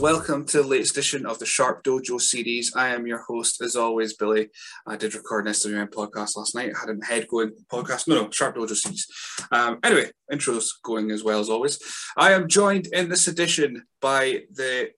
[0.00, 2.74] Welcome to the latest edition of the Sharp Dojo series.
[2.74, 4.48] I am your host, as always, Billy.
[4.86, 6.72] I did record an SWM podcast last night.
[6.74, 8.08] I had a head going podcast.
[8.08, 9.06] No, no, Sharp Dojo series.
[9.52, 11.78] Um, anyway, intros going as well as always.
[12.16, 14.88] I am joined in this edition by the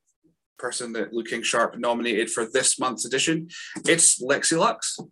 [0.56, 3.48] person that Lou King Sharp nominated for this month's edition.
[3.84, 5.04] It's Lexi Luxx.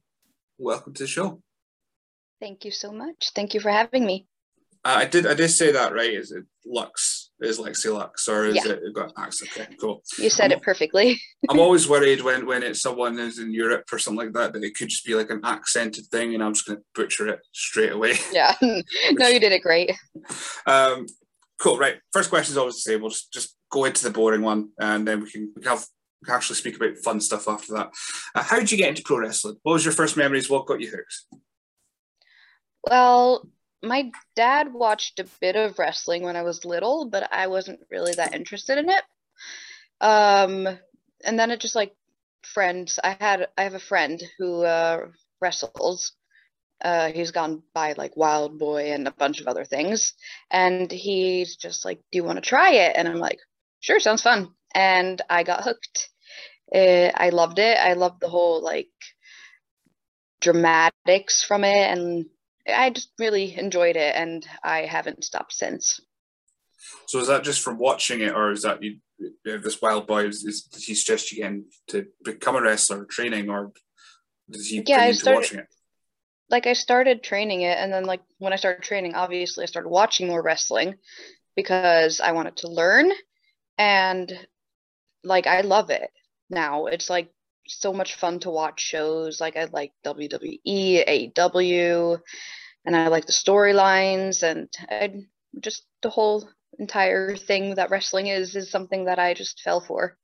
[0.57, 1.43] Welcome to the show.
[2.41, 3.33] Thank you so much.
[3.35, 4.29] Thank you for having me.
[4.85, 5.27] Uh, I did.
[5.27, 6.15] I did say that right.
[6.15, 7.20] Is it Luxx?
[7.43, 8.73] Is Lexi Luxx, or is yeah.
[8.73, 9.51] it got accent?
[9.57, 10.03] Okay, cool.
[10.19, 11.21] You said I'm, it perfectly.
[11.51, 14.63] I'm always worried when when it's someone who's in Europe or something like that that
[14.63, 17.41] it could just be like an accented thing, and I'm just going to butcher it
[17.53, 18.15] straight away.
[18.33, 18.55] Yeah.
[18.63, 19.91] no, you did it great.
[20.67, 21.07] Um,
[21.61, 21.79] cool.
[21.79, 21.97] Right.
[22.13, 23.01] First question is always the same.
[23.01, 25.85] We'll just just go into the boring one, and then we can we can have
[26.21, 27.91] we can actually speak about fun stuff after that.
[28.35, 29.57] Uh, how did you get into pro wrestling?
[29.63, 30.51] What was your first memories?
[30.51, 31.43] What got you hooked?
[32.89, 33.47] Well,
[33.83, 38.15] my dad watched a bit of wrestling when I was little, but I wasn't really
[38.15, 39.03] that interested in it.
[40.01, 40.69] Um,
[41.25, 41.95] and then it just like
[42.43, 42.99] friends.
[43.03, 45.07] I had I have a friend who uh,
[45.41, 46.13] wrestles.
[46.83, 50.15] Uh, he's gone by like Wild Boy and a bunch of other things,
[50.51, 53.39] and he's just like, "Do you want to try it?" And I'm like,
[53.81, 56.09] "Sure, sounds fun." And I got hooked.
[56.75, 57.77] Uh, I loved it.
[57.79, 58.89] I loved the whole like
[60.41, 62.27] dramatics from it and
[62.69, 66.01] I just really enjoyed it, and I haven't stopped since.
[67.07, 68.99] So is that just from watching it, or is that you?
[69.45, 73.51] This wild boy is, is did he suggest you again to become a wrestler, training,
[73.51, 73.73] or
[74.49, 75.67] did he yeah, I started, watching it?
[76.49, 79.91] Like I started training it, and then like when I started training, obviously I started
[79.91, 80.95] watching more wrestling
[81.55, 83.13] because I wanted to learn,
[83.77, 84.33] and
[85.23, 86.11] like I love it
[86.49, 86.87] now.
[86.87, 87.31] It's like
[87.71, 89.41] so much fun to watch shows.
[89.41, 90.61] Like I like WWE,
[91.35, 92.21] AEW,
[92.85, 95.23] and I like the storylines and I
[95.59, 96.49] just the whole
[96.79, 100.17] entire thing that wrestling is is something that I just fell for.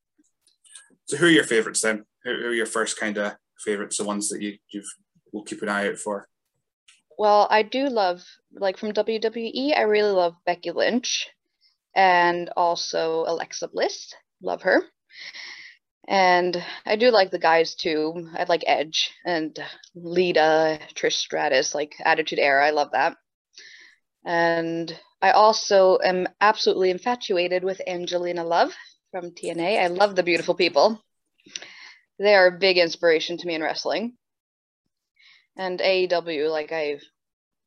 [1.06, 2.04] So who are your favorites then?
[2.24, 3.98] Who, are your first kind of favorites?
[3.98, 4.82] The ones that you you
[5.32, 6.28] will keep an eye out for.
[7.18, 9.76] Well, I do love like from WWE.
[9.76, 11.28] I really love Becky Lynch,
[11.94, 14.12] and also Alexa Bliss.
[14.42, 14.82] Love her.
[16.08, 18.28] And I do like the guys too.
[18.36, 19.58] I like Edge and
[19.94, 22.66] Lita, Trish Stratus, like Attitude Era.
[22.66, 23.16] I love that.
[24.24, 28.72] And I also am absolutely infatuated with Angelina Love
[29.10, 29.80] from TNA.
[29.82, 31.02] I love the beautiful people.
[32.18, 34.14] They are a big inspiration to me in wrestling.
[35.56, 36.98] And AEW, like I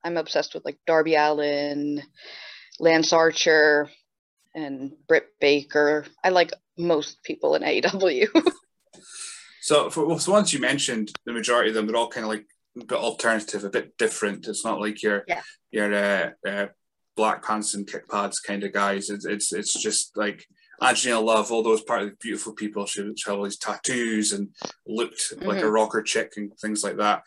[0.03, 2.01] I'm obsessed with like Darby Allin,
[2.79, 3.89] Lance Archer,
[4.55, 6.05] and Britt Baker.
[6.23, 8.27] I like most people in AEW.
[9.61, 12.45] so, for so once you mentioned the majority of them, they're all kind of like
[12.79, 14.47] a bit alternative, a bit different.
[14.47, 15.41] It's not like your yeah.
[15.71, 16.67] your uh, uh,
[17.15, 19.09] black pants and kick pads kind of guys.
[19.09, 20.45] It's it's it's just like
[20.81, 22.85] Angelina Love, all those part of the beautiful people.
[22.85, 24.49] She, she had all these tattoos and
[24.87, 25.47] looked mm-hmm.
[25.47, 25.71] like a mm-hmm.
[25.71, 27.23] rocker chick and things like that.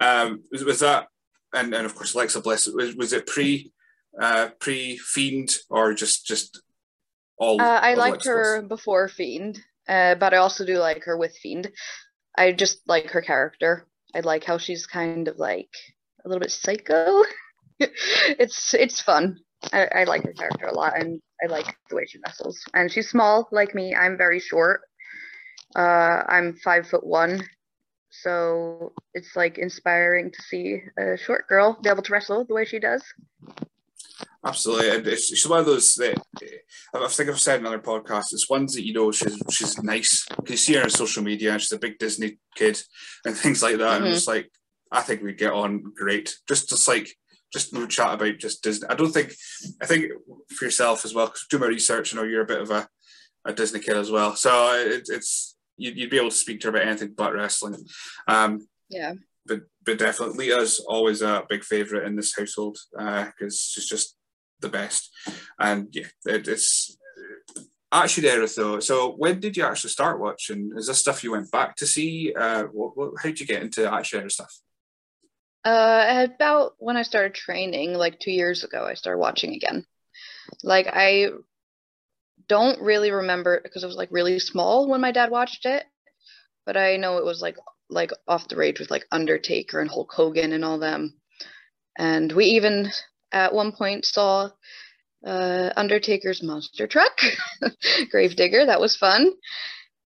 [0.00, 1.08] Um, was, was that
[1.54, 3.72] and, and of course Alexa Bliss was, was it pre
[4.20, 6.60] uh, pre Fiend or just just
[7.38, 7.60] all.
[7.60, 11.70] Uh, I liked her before Fiend, uh, but I also do like her with Fiend.
[12.36, 13.86] I just like her character.
[14.14, 15.70] I like how she's kind of like
[16.24, 17.24] a little bit psycho.
[17.80, 19.38] it's it's fun.
[19.72, 22.60] I, I like her character a lot, and I like the way she wrestles.
[22.74, 23.94] And she's small, like me.
[23.94, 24.82] I'm very short.
[25.76, 27.42] Uh, I'm five foot one,
[28.10, 32.64] so it's like inspiring to see a short girl be able to wrestle the way
[32.64, 33.02] she does.
[34.44, 36.16] Absolutely, it's, it's one of those that
[36.94, 38.32] I think I've said in other podcasts.
[38.32, 40.26] It's ones that you know she's she's nice.
[40.30, 42.80] You can see her on social media, she's a big Disney kid
[43.24, 43.96] and things like that.
[43.96, 44.04] Mm-hmm.
[44.04, 44.50] And it's like
[44.92, 46.36] I think we'd get on great.
[46.46, 47.08] Just just like
[47.52, 48.88] just no chat about just Disney.
[48.88, 49.34] I don't think
[49.82, 50.12] I think
[50.56, 51.26] for yourself as well.
[51.26, 52.88] Because do my research, you know you're a bit of a,
[53.44, 54.36] a Disney kid as well.
[54.36, 57.76] So it, it's you'd, you'd be able to speak to her about anything but wrestling.
[58.26, 59.14] Um, yeah.
[59.46, 64.14] But but definitely Lita's always a big favorite in this household because uh, she's just
[64.60, 65.10] the best.
[65.58, 66.96] And yeah, it, it's
[67.90, 68.80] actually there though.
[68.80, 70.70] So when did you actually start watching?
[70.76, 72.32] Is this stuff you went back to see?
[72.34, 74.52] Uh, what, what, how did you get into actually stuff?
[75.64, 79.84] Uh, about when I started training, like two years ago, I started watching again.
[80.62, 81.28] Like I
[82.48, 85.84] don't really remember because it was like really small when my dad watched it,
[86.64, 87.56] but I know it was like
[87.90, 91.14] like off the rage with like Undertaker and Hulk Hogan and all them.
[91.98, 92.90] And we even
[93.32, 94.50] at one point saw
[95.26, 97.20] uh, Undertaker's monster truck,
[98.10, 98.66] Gravedigger.
[98.66, 99.32] That was fun.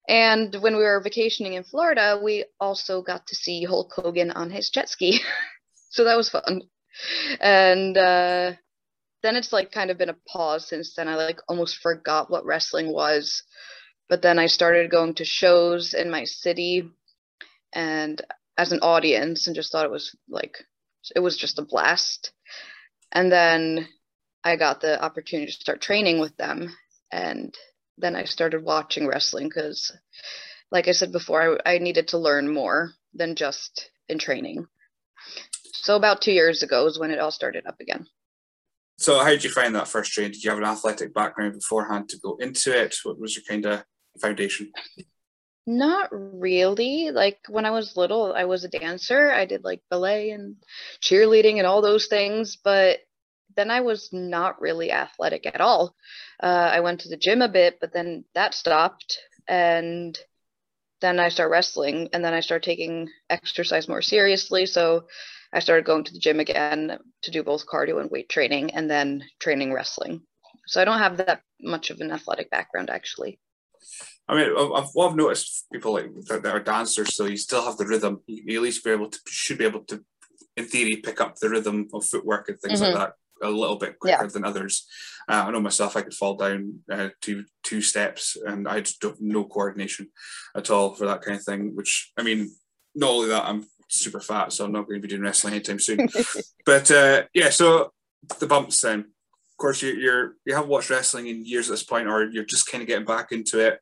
[0.08, 4.50] And when we were vacationing in Florida, we also got to see Hulk Hogan on
[4.50, 5.20] his jet ski.
[5.90, 6.62] so that was fun.
[7.40, 8.52] And uh,
[9.22, 11.08] then it's like kind of been a pause since then.
[11.08, 13.42] I like almost forgot what wrestling was.
[14.08, 16.90] but then I started going to shows in my city
[17.72, 18.20] and
[18.58, 20.58] as an audience and just thought it was like
[21.16, 22.32] it was just a blast.
[23.12, 23.88] And then
[24.42, 26.74] I got the opportunity to start training with them
[27.12, 27.54] and
[27.98, 29.92] then I started watching wrestling because
[30.70, 34.66] like I said before I, I needed to learn more than just in training.
[35.74, 38.06] So about 2 years ago is when it all started up again.
[38.98, 40.32] So how did you find that first training?
[40.32, 42.96] Did you have an athletic background beforehand to go into it?
[43.02, 43.84] What was your kind of
[44.20, 44.72] foundation?
[45.66, 47.10] Not really.
[47.12, 49.30] Like when I was little, I was a dancer.
[49.32, 50.56] I did like ballet and
[51.00, 52.98] cheerleading and all those things, but
[53.54, 55.94] then I was not really athletic at all.
[56.42, 59.18] Uh, I went to the gym a bit, but then that stopped.
[59.46, 60.18] And
[61.00, 64.66] then I started wrestling and then I started taking exercise more seriously.
[64.66, 65.06] So
[65.52, 68.90] I started going to the gym again to do both cardio and weight training and
[68.90, 70.22] then training wrestling.
[70.66, 73.38] So I don't have that much of an athletic background actually.
[74.28, 77.64] I mean, I've, what I've noticed people like that, that are dancers, so you still
[77.64, 78.20] have the rhythm.
[78.26, 80.04] You, at least be able to should be able to,
[80.56, 82.94] in theory, pick up the rhythm of footwork and things mm-hmm.
[82.94, 84.28] like that a little bit quicker yeah.
[84.28, 84.86] than others.
[85.28, 89.00] Uh, I know myself; I could fall down uh, two two steps, and I just
[89.00, 90.08] don't no coordination
[90.56, 91.74] at all for that kind of thing.
[91.74, 92.50] Which I mean,
[92.94, 95.78] not only that, I'm super fat, so I'm not going to be doing wrestling anytime
[95.78, 96.08] soon.
[96.66, 97.92] but uh, yeah, so
[98.38, 99.11] the bumps then.
[99.62, 102.66] Course, you, you're you haven't watched wrestling in years at this point, or you're just
[102.68, 103.78] kind of getting back into it.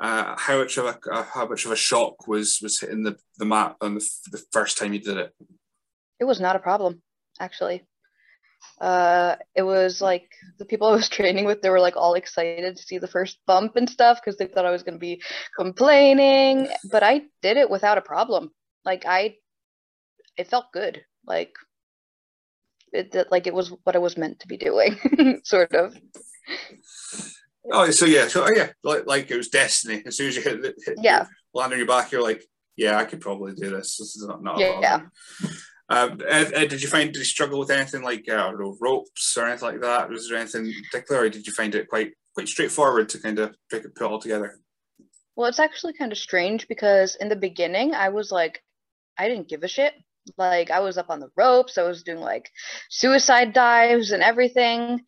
[0.00, 3.16] Uh, how much of a uh, how much of a shock was was hitting the,
[3.38, 5.34] the mat on the, the first time you did it?
[6.20, 7.02] It was not a problem,
[7.40, 7.82] actually.
[8.80, 10.30] Uh, it was like
[10.60, 13.40] the people I was training with, they were like all excited to see the first
[13.48, 15.20] bump and stuff because they thought I was going to be
[15.58, 16.68] complaining.
[16.88, 18.52] But I did it without a problem.
[18.84, 19.38] Like I,
[20.36, 21.02] it felt good.
[21.26, 21.52] Like
[22.92, 24.96] it, like it was what I was meant to be doing,
[25.44, 25.96] sort of.
[27.72, 30.02] Oh, so yeah, so oh, yeah, like, like it was destiny.
[30.06, 32.42] As soon as you hit, hit yeah, land on your back, you're like,
[32.76, 33.96] yeah, I could probably do this.
[33.96, 34.80] This is not, not yeah.
[34.80, 35.00] yeah.
[35.88, 38.60] Um, Ed, Ed, did you find did you struggle with anything like uh, I don't
[38.60, 40.08] know ropes or anything like that?
[40.08, 43.54] Was there anything particular, or did you find it quite quite straightforward to kind of
[43.70, 44.58] pick it put all together?
[45.36, 48.62] Well, it's actually kind of strange because in the beginning I was like,
[49.18, 49.94] I didn't give a shit.
[50.36, 52.50] Like I was up on the ropes, I was doing like
[52.90, 55.04] suicide dives and everything.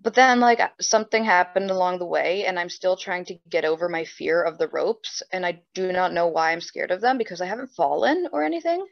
[0.00, 3.88] But then like something happened along the way and i'm still trying to get over
[3.88, 7.18] my fear of the ropes and i do not know why i'm scared of them
[7.18, 8.86] because i haven't fallen or anything.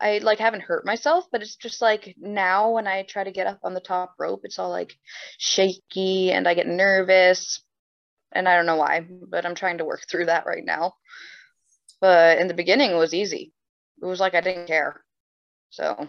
[0.00, 3.46] I like haven't hurt myself but it's just like now when i try to get
[3.48, 4.94] up on the top rope it's all like
[5.38, 7.62] shaky and i get nervous
[8.32, 10.94] and i don't know why but i'm trying to work through that right now.
[12.00, 13.52] But in the beginning it was easy
[14.02, 15.02] it was like i didn't care
[15.70, 16.08] so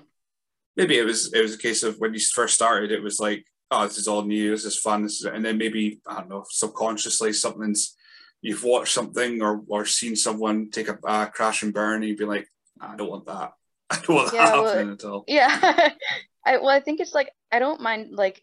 [0.75, 3.45] maybe it was it was a case of when you first started it was like
[3.71, 6.29] oh, this is all new, this is fun, this is, and then maybe I don't
[6.29, 7.95] know, subconsciously something's
[8.41, 12.17] you've watched something or or seen someone take a uh, crash and burn, and you'd
[12.17, 12.47] be like,
[12.79, 13.53] I don't want that.
[13.89, 15.23] I don't want that yeah, happening well, at all.
[15.27, 15.89] Yeah,
[16.45, 18.41] I well, I think it's like I don't mind like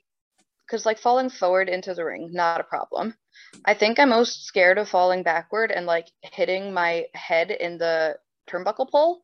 [0.66, 3.14] because like falling forward into the ring, not a problem.
[3.64, 8.16] I think I'm most scared of falling backward and like hitting my head in the
[8.48, 9.22] turnbuckle pole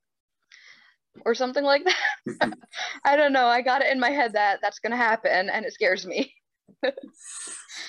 [1.24, 2.52] or something like that.
[3.04, 3.46] I don't know.
[3.46, 6.32] I got it in my head that that's going to happen and it scares me.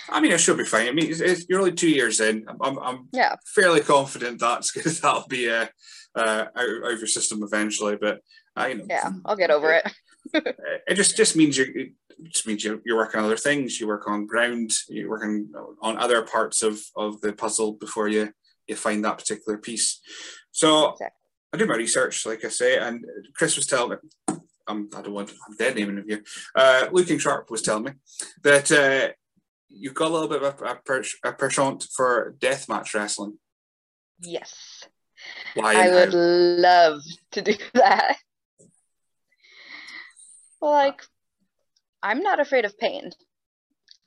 [0.10, 0.88] I mean, it should be fine.
[0.88, 2.46] I mean, it's, it's, you're only two years in.
[2.62, 3.36] I'm, I'm yeah.
[3.56, 5.70] fairly confident that's that'll be a,
[6.16, 7.98] uh, out, out of your system eventually.
[8.00, 8.20] But
[8.56, 9.92] uh, you know, yeah, I'll get over it.
[10.34, 11.94] it just just means you it
[12.32, 13.80] just means you you're working on other things.
[13.80, 14.72] You work on ground.
[14.90, 15.52] You're working
[15.82, 18.32] on other parts of of the puzzle before you
[18.68, 20.02] you find that particular piece.
[20.52, 21.23] So exactly.
[21.54, 23.06] I do my research, like I say, and
[23.36, 24.36] Chris was telling me,
[24.68, 26.24] I'm, I don't want, I'm dead naming of you.
[26.56, 27.92] Uh, Lou King Sharp was telling me
[28.44, 29.14] that uh,
[29.70, 33.38] you've got a little bit of a, a, a penchant for deathmatch wrestling.
[34.20, 34.84] Yes.
[35.62, 37.02] I would love
[37.34, 38.18] to do that.
[40.60, 41.02] like,
[42.02, 43.12] I'm not afraid of pain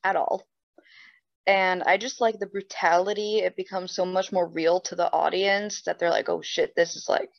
[0.02, 0.46] at all.
[1.46, 3.38] And I just like the brutality.
[3.38, 6.96] It becomes so much more real to the audience that they're like, oh shit, this
[6.96, 7.30] is like,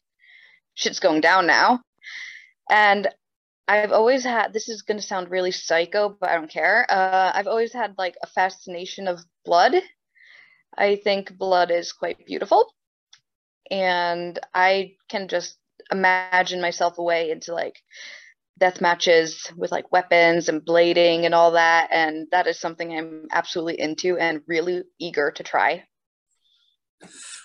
[0.75, 1.81] shit's going down now.
[2.69, 3.07] And
[3.67, 6.85] I've always had, this is going to sound really psycho, but I don't care.
[6.89, 9.75] Uh, I've always had like a fascination of blood.
[10.77, 12.71] I think blood is quite beautiful.
[13.69, 15.57] And I can just
[15.91, 17.75] imagine myself away into like
[18.57, 23.27] death matches with like weapons and blading and all that and that is something i'm
[23.31, 25.83] absolutely into and really eager to try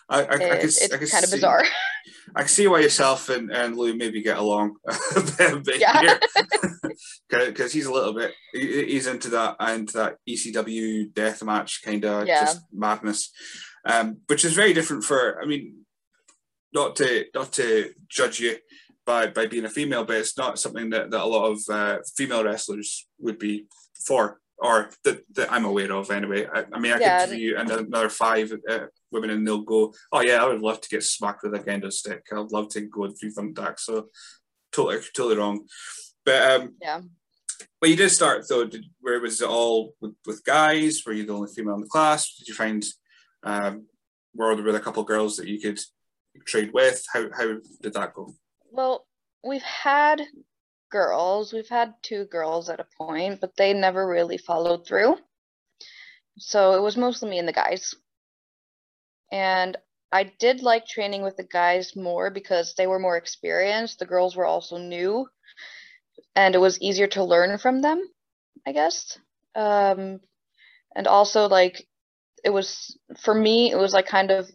[0.09, 1.63] I, I, I can, it's I kind of see, bizarre.
[2.37, 6.19] I can see why yourself and, and Lou maybe get along a bit, Yeah.
[7.29, 12.05] because he's a little bit he- he's into that and that ECW death match kind
[12.05, 12.45] of Yeah.
[12.45, 13.31] just madness,
[13.87, 15.85] um, which is very different for I mean,
[16.75, 18.57] not to not to judge you
[19.07, 21.99] by by being a female, but it's not something that, that a lot of uh,
[22.17, 23.67] female wrestlers would be
[24.07, 24.39] for.
[24.59, 26.47] Or that, that I'm aware of anyway.
[26.47, 27.19] I, I mean, I Yeah.
[27.19, 30.63] could interview you another another five uh, women, and they'll go, "Oh yeah, I would
[30.63, 32.23] love to get smacked with a kendo stick.
[32.31, 34.09] I'd love to go through thumbtack." So,
[34.71, 35.67] totally, totally wrong.
[36.25, 37.01] But um, Yeah.
[37.81, 38.65] but you did start though.
[38.65, 41.03] Did, where was it all with, with guys?
[41.05, 42.33] Were you the only female in the class?
[42.37, 42.85] Did you find
[43.43, 43.87] um,
[44.33, 45.81] were there were a couple of girls that you could
[46.47, 47.05] trade with?
[47.13, 48.33] How how did that go?
[48.73, 49.07] Well,
[49.45, 50.23] we've had
[50.91, 51.53] girls.
[51.53, 55.17] We've had two girls at a point, but they never really followed through.
[56.39, 57.95] So it was mostly me and the guys.
[59.31, 59.77] And
[60.11, 63.99] I did like training with the guys more because they were more experienced.
[63.99, 65.27] The girls were also new,
[66.35, 68.03] and it was easier to learn from them,
[68.67, 69.19] I guess.
[69.55, 70.21] Um,
[70.97, 71.87] and also, like,
[72.43, 74.51] it was for me, it was like kind of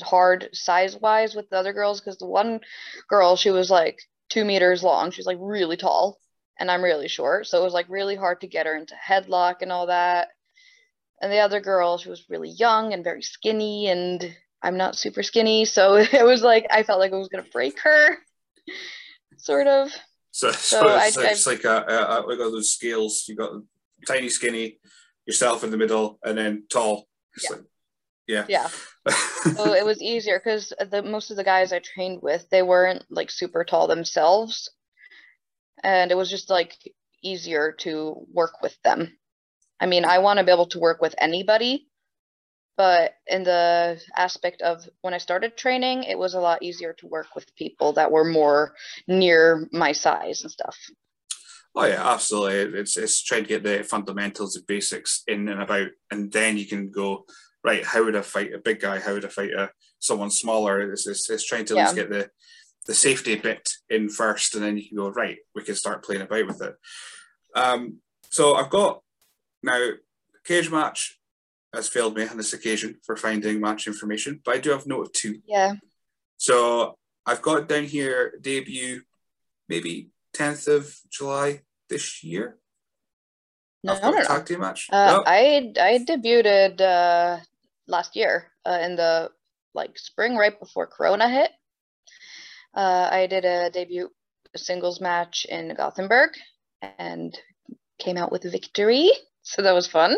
[0.00, 2.60] hard size wise with the other girls because the one
[3.08, 3.98] girl, she was like
[4.28, 5.10] two meters long.
[5.10, 6.18] She's like really tall,
[6.58, 7.46] and I'm really short.
[7.46, 10.28] So it was like really hard to get her into headlock and all that.
[11.20, 15.22] And the other girl, she was really young and very skinny, and I'm not super
[15.22, 15.64] skinny.
[15.64, 18.18] So it was like, I felt like it was going to break her,
[19.38, 19.90] sort of.
[20.30, 23.24] So, so, So it's, I- it's like a, a, a, like all those scales.
[23.28, 23.52] You got
[24.06, 24.78] tiny, skinny,
[25.26, 27.06] yourself in the middle, and then tall.
[27.42, 27.50] Yeah.
[27.56, 27.64] like,
[28.26, 28.44] yeah.
[28.48, 28.68] Yeah.
[29.54, 33.04] so it was easier because the most of the guys I trained with, they weren't
[33.10, 34.70] like super tall themselves,
[35.82, 36.76] and it was just like
[37.22, 39.16] easier to work with them.
[39.80, 41.88] I mean, I want to be able to work with anybody,
[42.76, 47.06] but in the aspect of when I started training, it was a lot easier to
[47.08, 48.74] work with people that were more
[49.08, 50.76] near my size and stuff.
[51.74, 52.78] Oh yeah, absolutely.
[52.80, 56.66] It's it's trying to get the fundamentals, the basics in and about, and then you
[56.66, 57.24] can go
[57.64, 57.84] right.
[57.84, 58.98] How would I fight a big guy?
[59.00, 60.92] How would I fight a someone smaller?
[60.92, 62.30] It's, it's, it's trying to at least get the
[62.86, 65.38] the safety bit in first, and then you can go right.
[65.54, 66.74] We can start playing about with it.
[67.54, 67.98] Um,
[68.30, 69.02] so I've got
[69.62, 69.90] now
[70.46, 71.12] Cagematch
[71.72, 75.06] has failed me on this occasion for finding match information, but I do have note
[75.06, 75.40] of two.
[75.46, 75.74] Yeah.
[76.36, 79.02] So I've got down here debut
[79.68, 82.58] maybe 10th of July this year.
[83.84, 84.28] No, I've no, got a no.
[84.28, 84.88] tag team match.
[84.90, 85.24] Uh, No?
[85.26, 87.40] I I debuted uh,
[87.92, 89.30] last year uh, in the
[89.74, 91.50] like spring right before Corona hit.
[92.74, 94.08] Uh, I did a debut
[94.56, 96.30] singles match in Gothenburg
[96.98, 97.38] and
[97.98, 99.10] came out with victory.
[99.44, 100.14] So that was fun.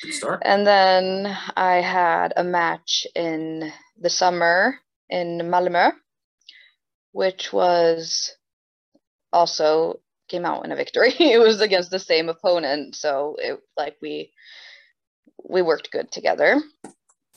[0.00, 0.42] Good start.
[0.44, 4.76] And then I had a match in the summer
[5.08, 5.90] in Malmö,
[7.10, 8.30] which was
[9.32, 9.98] also
[10.28, 11.12] came out in a victory.
[11.18, 14.30] it was against the same opponent, so it like we
[15.42, 16.62] we worked good together.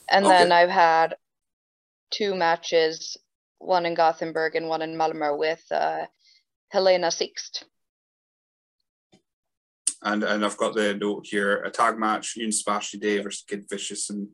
[0.08, 0.62] And then Okay.
[0.62, 1.16] I've had
[2.10, 3.16] two matches,
[3.58, 6.06] one in Gothenburg and one in Malmö with uh,
[6.68, 7.64] Helena Sixt.
[10.02, 13.64] And and I've got the note here a tag match, Yoon Sebastian Day versus Kid
[13.70, 14.28] Vicious and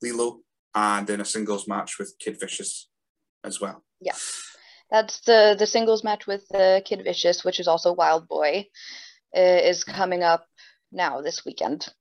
[0.00, 0.40] Lilo,
[0.72, 2.88] and then a singles match with Kid Vicious
[3.42, 3.82] as well.
[4.00, 4.14] Yeah,
[4.88, 8.68] that's the the singles match with uh, Kid Vicious, which is also Wild Boy,
[9.36, 10.46] uh, is coming up
[10.92, 11.92] now this weekend.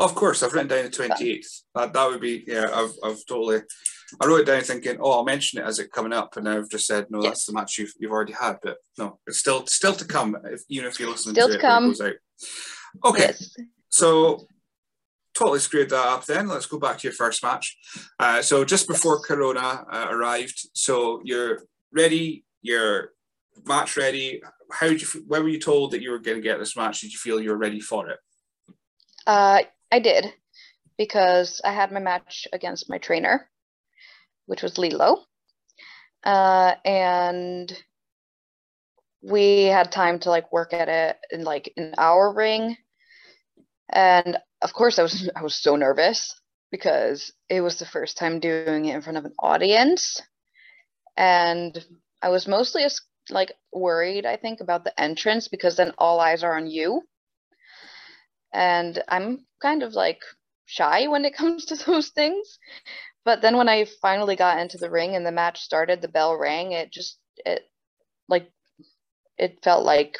[0.00, 1.62] Of course, I've written down the 28th.
[1.74, 3.62] That, that would be, yeah, I've, I've totally,
[4.20, 6.36] I wrote it down thinking, oh, I'll mention it as it coming up.
[6.36, 8.58] And I've just said, no, that's the match you've, you've already had.
[8.62, 11.58] But no, it's still still to come, if, even if you're listening Still to to
[11.58, 11.86] it it come.
[11.88, 12.14] goes out.
[13.04, 13.56] Okay, Yes.
[13.88, 14.46] so
[15.34, 16.46] totally screwed that up then.
[16.46, 17.76] Let's go back to your first match.
[18.20, 19.26] Uh, so just before Yes.
[19.26, 21.58] Corona uh, arrived, so you're
[21.92, 23.10] ready, you're
[23.66, 24.40] match ready.
[24.70, 27.00] How did you, when were you told that you were going to get this match?
[27.00, 28.18] Did you feel you were ready for it?
[29.26, 30.32] Uh, I did
[30.96, 33.48] because I had my match against my trainer,
[34.46, 35.24] which was Lilo.
[36.24, 37.72] Uh, and
[39.22, 42.76] we had time to like work at it in like an hour ring.
[43.90, 46.38] And of course I was I was so nervous
[46.70, 50.20] because it was the first time doing it in front of an audience.
[51.16, 51.84] And
[52.20, 52.84] I was mostly
[53.30, 57.02] like worried, I think, about the entrance because then all eyes are on you
[58.52, 60.20] and I'm kind of like
[60.66, 62.58] shy when it comes to those things.
[63.24, 66.36] But then when I finally got into the ring and the match started, the bell
[66.36, 67.68] rang, it just it
[68.28, 68.50] like
[69.38, 70.18] it felt like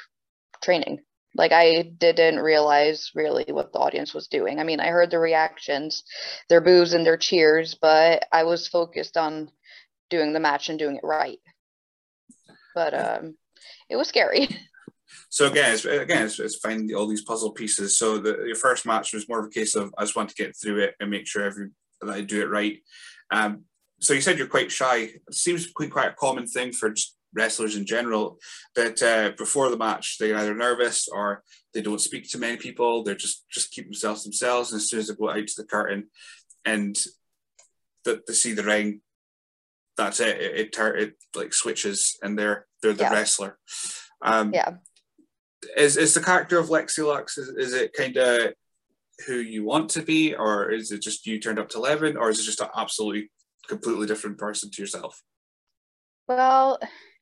[0.63, 1.01] training
[1.37, 4.61] Like I didn't realize really what the audience was doing.
[4.61, 6.05] I mean, I heard the reactions,
[6.49, 9.51] their boos and their cheers, but I was focused on
[10.11, 11.41] doing the match and doing it right.
[12.75, 13.37] But um,
[13.89, 14.49] it was scary.
[15.31, 17.99] So again, it's, again, it's, it's finding all these puzzle pieces.
[17.99, 20.35] So the, your first match was more of a case of I just want to
[20.35, 22.79] get through it and make sure every that I do it right.
[23.31, 23.65] Um,
[24.01, 24.97] so you said you're quite shy.
[24.97, 26.95] It seems quite quite a common thing for
[27.35, 28.39] wrestlers in general
[28.75, 31.43] that uh, before the match they're either nervous or
[31.75, 33.03] they don't speak to many people.
[33.03, 35.69] They're just just keep themselves themselves, and as soon as they go out to the
[35.69, 36.09] curtain
[36.65, 36.97] and
[38.05, 39.01] that they see the ring,
[39.97, 40.41] that's it.
[40.41, 43.13] It, it, it like switches, and they're they're the yeah.
[43.13, 43.59] wrestler.
[44.23, 44.75] Um, yeah.
[45.77, 47.39] Is is the character of Lexi Luxx?
[47.39, 48.53] Is, is it kind of
[49.27, 52.31] who you want to be, or is it just you turned up to eleven, or
[52.31, 53.31] is it just an absolutely
[53.69, 55.21] completely different person to yourself?
[56.29, 56.79] Well,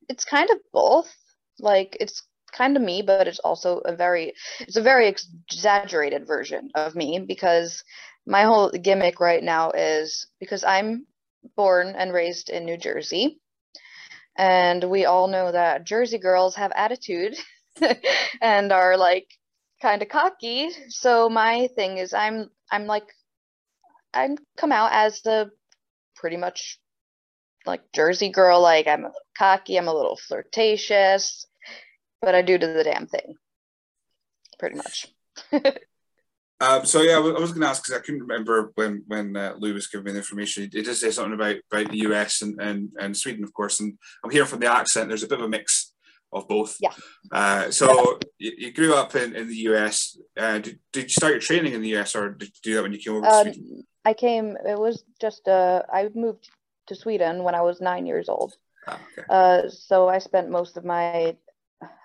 [0.09, 1.13] it's kind of both.
[1.59, 6.69] Like it's kind of me, but it's also a very it's a very exaggerated version
[6.75, 7.83] of me because
[8.25, 11.05] my whole gimmick right now is because I'm
[11.55, 13.39] born and raised in New Jersey.
[14.37, 17.35] And we all know that Jersey girls have attitude
[18.41, 19.27] and are like
[19.81, 20.69] kind of cocky.
[20.89, 23.07] So my thing is I'm I'm like
[24.13, 25.51] I'm come out as the
[26.15, 26.79] pretty much
[27.65, 31.45] like Jersey girl, like I'm a little cocky, I'm a little flirtatious,
[32.21, 33.35] but I do do the damn thing.
[34.59, 35.07] Pretty much.
[36.59, 39.53] Um, so yeah, I was going to ask because I couldn't remember when when uh,
[39.59, 40.63] Lou was giving me the information.
[40.63, 43.79] He did say something about about the US and, and and Sweden, of course.
[43.79, 45.07] And I'm hearing from the accent.
[45.07, 45.86] There's a bit of a mix
[46.31, 46.77] of both.
[46.79, 46.91] Yeah.
[47.31, 50.17] Uh, so you, you, grew up in, in the US.
[50.37, 52.83] Uh, did, did you start your training in the US, or did you do that
[52.83, 53.83] when you came over um, to Sweden?
[54.05, 54.57] I came.
[54.65, 55.47] It was just.
[55.47, 56.49] Uh, I moved
[56.87, 58.55] to Sweden when I was nine years old.
[58.87, 59.27] Ah, okay.
[59.29, 61.35] Uh, so I spent most of my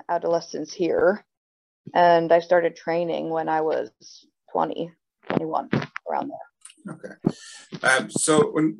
[0.08, 1.24] adolescence here,
[1.94, 3.90] and I started training when I was
[4.52, 4.90] 20,
[5.28, 5.70] 21,
[6.10, 6.94] around there.
[6.94, 7.86] Okay.
[7.86, 8.78] Um, so when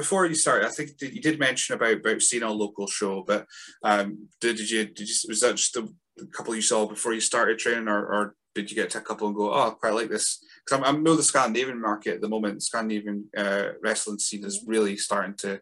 [0.00, 3.46] before you started, I think you did mention about about seeing a local show, but
[3.84, 5.86] um, did, did you did you was that just a
[6.34, 9.26] couple you saw before you started training, or, or did you get to a couple
[9.28, 10.42] and go, oh, I quite like this?
[10.64, 14.96] Because I know the Scandinavian market at the moment, Scandinavian uh, wrestling scene is really
[14.96, 15.60] starting to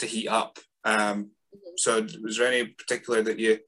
[0.00, 0.58] to heat up.
[0.84, 1.30] Um,
[1.76, 3.58] so was there any particular that you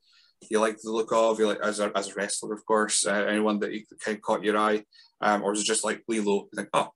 [0.50, 3.24] you like the look of, you like as a, as a wrestler, of course, uh,
[3.34, 4.84] anyone that you kind of caught your eye,
[5.20, 6.48] um, or was it just like Lilo?
[6.52, 6.90] You think, oh,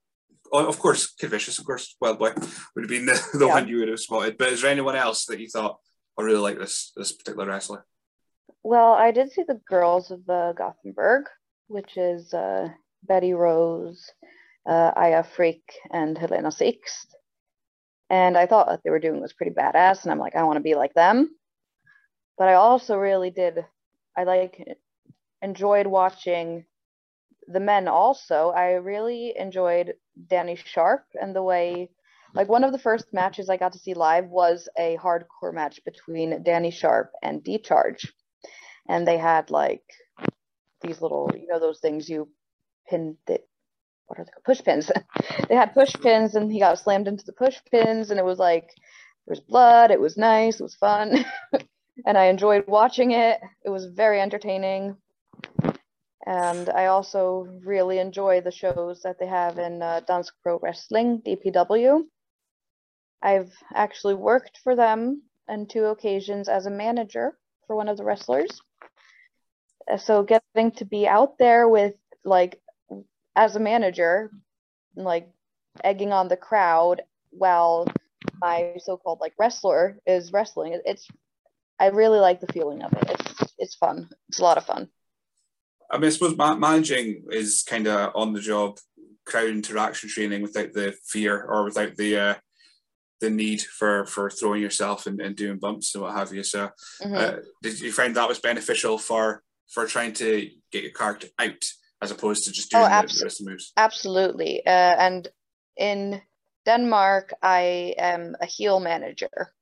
[0.53, 2.33] of course, Kid Vicious, of course, Wild Boy
[2.75, 3.53] would have been the, the yeah.
[3.53, 4.37] one you would have spotted.
[4.39, 5.79] But is there anyone else that you thought,
[6.19, 7.85] I really like this this particular wrestler?
[8.63, 11.27] Well, I did see the girls of the Gothenburg,
[11.69, 12.69] which is uh,
[13.03, 14.11] Betty Rose,
[14.69, 17.15] uh, Aya Freak, and Helena Sixt.
[18.11, 20.57] And I thought what they were doing was pretty badass, and I'm like, I want
[20.57, 21.31] to be like them
[22.39, 23.65] but I also really did
[24.17, 24.79] I like
[25.43, 26.65] enjoyed watching
[27.49, 28.51] the men also.
[28.51, 29.95] I really enjoyed
[30.29, 31.91] Danny Sharp and the way
[32.37, 35.81] like one of the first matches I got to see live was a hardcore match
[35.85, 38.13] between Danny Sharp and D-Charge.
[38.89, 39.83] And they had like
[40.83, 42.29] these little, you know, those things you
[42.89, 43.41] pin that
[44.07, 44.31] what are they?
[44.45, 44.91] Push pins.
[45.49, 48.39] they had push pins and he got slammed into the push pins and it was
[48.39, 48.69] like
[49.27, 51.25] there was blood, it was nice, it was fun.
[52.07, 53.41] and I enjoyed watching it.
[53.65, 54.97] It was very entertaining.
[56.27, 61.23] And I also really enjoy the shows that they have in uh, Dansk Pro Wrestling,
[61.25, 62.03] DPW.
[63.23, 68.05] I've actually worked for them on two occasions as a manager for one of the
[68.05, 68.61] wrestlers.
[69.91, 72.61] Uh, so getting to be out there with, like,
[73.37, 74.31] as a manager,
[74.97, 75.31] like,
[75.85, 77.87] egging on the crowd while
[78.41, 81.07] my so-called like wrestler is wrestling it's
[81.79, 83.11] I really like the feeling of it.
[83.11, 84.09] It's it's fun.
[84.29, 84.89] It's a lot of fun.
[85.91, 88.79] I mean, I suppose managing is kind of on the job
[89.25, 92.35] crowd interaction training without the fear or without the uh,
[93.21, 96.43] the need for for throwing yourself and, and doing bumps and what have you.
[96.43, 96.71] So,
[97.03, 97.15] mm-hmm.
[97.15, 101.65] uh, did you find that was beneficial for for trying to get your character out
[102.03, 103.73] as opposed to just doing oh, abso- the rest of the moves?
[103.77, 104.65] Absolutely.
[104.67, 105.29] Uh, and
[105.77, 106.21] in
[106.65, 109.53] Denmark, I am a heel manager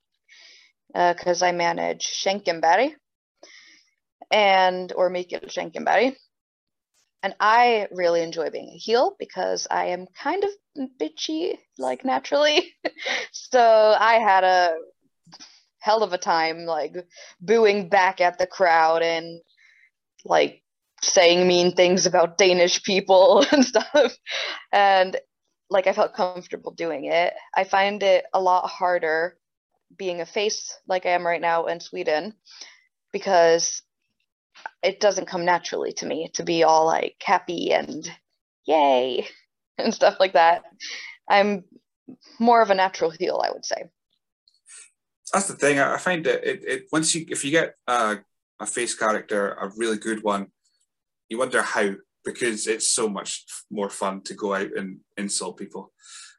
[0.88, 2.94] because uh, I manage Schenkenberry
[4.34, 6.16] and or Mikkel Schenkenberry.
[7.22, 10.50] And I really enjoy being a heel because I am kind of
[11.00, 12.74] bitchy, like naturally.
[13.32, 13.60] so
[13.98, 14.74] I had a
[15.78, 16.94] hell of a time like
[17.40, 19.40] booing back at the crowd and
[20.24, 20.62] like
[21.02, 24.12] saying mean things about Danish people and stuff.
[24.72, 25.16] And
[25.70, 27.32] like I felt comfortable doing it.
[27.56, 29.38] I find it a lot harder
[29.96, 32.34] being a face like I am right now in Sweden
[33.12, 33.82] because
[34.82, 38.10] it doesn't come naturally to me to be all like happy and
[38.66, 39.26] yay
[39.78, 40.62] and stuff like that.
[41.28, 41.64] I'm
[42.38, 43.84] more of a natural heel, I would say.
[45.32, 45.78] That's the thing.
[45.78, 48.18] I find that it, it once you if you get a,
[48.60, 50.48] a face character, a really good one,
[51.28, 55.92] you wonder how because it's so much more fun to go out and insult people.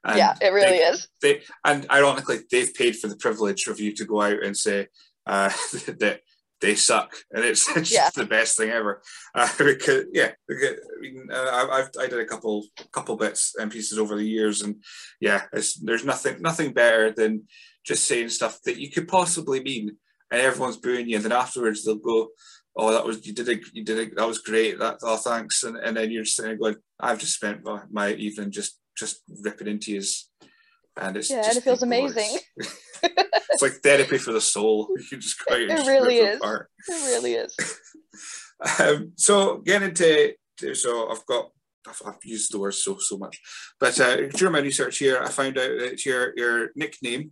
[0.04, 1.08] And yeah, it really they, is.
[1.22, 4.88] They and ironically, they've paid for the privilege of you to go out and say
[5.26, 5.50] uh,
[6.00, 6.22] that
[6.62, 8.06] they suck, and it's, it's yeah.
[8.06, 9.02] just the best thing ever.
[9.34, 13.72] Uh, because yeah, because, I mean, uh, I've I did a couple couple bits and
[13.72, 14.84] pieces over the years, and
[15.20, 17.44] yeah, there's nothing nothing better than
[17.86, 19.98] just saying stuff that you could possibly mean,
[20.32, 22.30] and everyone's booing you, and then afterwards they'll go,
[22.76, 25.64] "Oh, that was you did it, you did it, that was great, that oh thanks,"
[25.64, 29.22] and and then you're just sitting going, "I've just spent my, my evening just just
[29.44, 30.30] ripping into his."
[30.98, 32.40] And it's yeah, and it feels amazing.
[32.58, 34.90] it's like therapy for the soul.
[34.98, 35.58] You can just cry.
[35.58, 36.38] It really is.
[36.38, 36.70] Apart.
[36.88, 37.56] It really is.
[38.80, 40.34] um, so getting into
[40.74, 41.52] so I've got
[41.88, 43.40] I've, I've, used the word so so much,
[43.80, 47.32] but uh, during my research here, I found out that your your nickname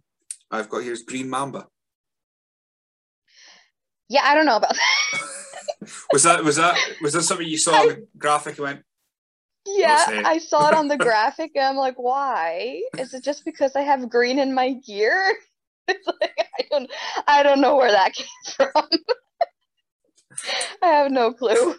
[0.52, 1.68] I've got here is Green Mamba.
[4.10, 5.90] Yeah, I don't know about that.
[6.12, 8.84] was that was that was that something you saw on the graphic and went?
[9.66, 12.82] Yeah, I saw it on the graphic and I'm like, why?
[12.98, 15.36] Is it just because I have green in my gear?
[15.86, 16.90] It's like I don't
[17.28, 18.72] I don't know where that came from.
[20.82, 21.76] I have no clue.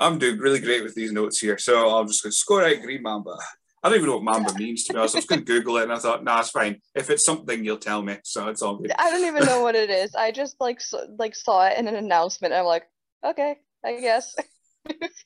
[0.00, 1.56] I'm doing really great with these notes here.
[1.56, 3.36] So I'm just to score out Green Mamba.
[3.82, 5.14] I don't even know what Mamba means to be honest.
[5.14, 6.80] I was going to Google it and I thought, nah, it's fine.
[6.96, 8.16] If it's something, you'll tell me.
[8.24, 8.92] So it's all good.
[8.98, 10.16] I don't even know what it is.
[10.16, 12.54] I just like so, like saw it in an announcement.
[12.54, 12.88] And I'm like,
[13.24, 14.34] okay, I guess.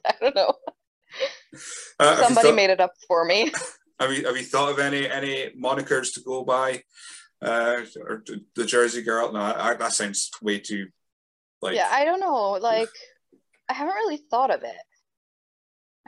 [0.04, 0.52] I don't know.
[1.98, 3.52] Uh, Somebody thought, made it up for me.
[4.00, 6.82] Have you have you thought of any any monikers to go by?
[7.40, 8.24] Uh, or
[8.56, 9.32] the Jersey Girl?
[9.32, 10.88] No, I, that sounds way too
[11.60, 11.76] like.
[11.76, 12.52] Yeah, I don't know.
[12.52, 12.88] Like,
[13.68, 14.82] I haven't really thought of it.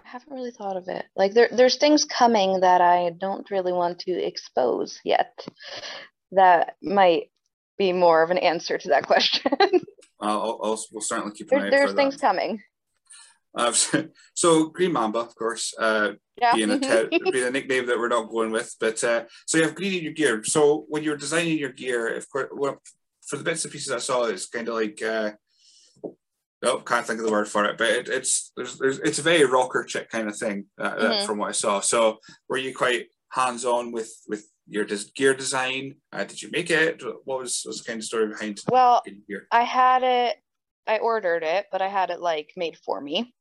[0.05, 1.05] I haven't really thought of it.
[1.15, 5.47] Like, there, there's things coming that I don't really want to expose yet.
[6.33, 7.31] That might
[7.79, 9.53] be more of an answer to that question.
[10.21, 12.61] I'll, I'll, we'll certainly keep an there, There's things coming.
[13.57, 13.73] Uh,
[14.35, 16.55] so Green Mamba, of course, uh, yeah.
[16.55, 16.79] being, a
[17.31, 18.75] being a nickname that we're not going with.
[18.81, 20.43] But uh, so you have green in your gear.
[20.45, 22.81] So when you're designing your gear, of course, well,
[23.27, 25.33] for the bits and pieces I saw, it's kind of like uh,
[26.65, 29.23] oh, can't think of the word for it, but it, it's there's, there's, it's a
[29.23, 31.27] very rocker chick kind of thing uh, mm-hmm.
[31.27, 31.81] from what I saw.
[31.81, 35.97] So were you quite hands on with with your des- gear design?
[36.13, 37.03] Uh, did you make it?
[37.25, 38.59] What was, was the kind of story behind?
[38.59, 38.65] It?
[38.71, 39.03] Well,
[39.51, 40.37] I had it.
[40.87, 43.35] I ordered it, but I had it like made for me.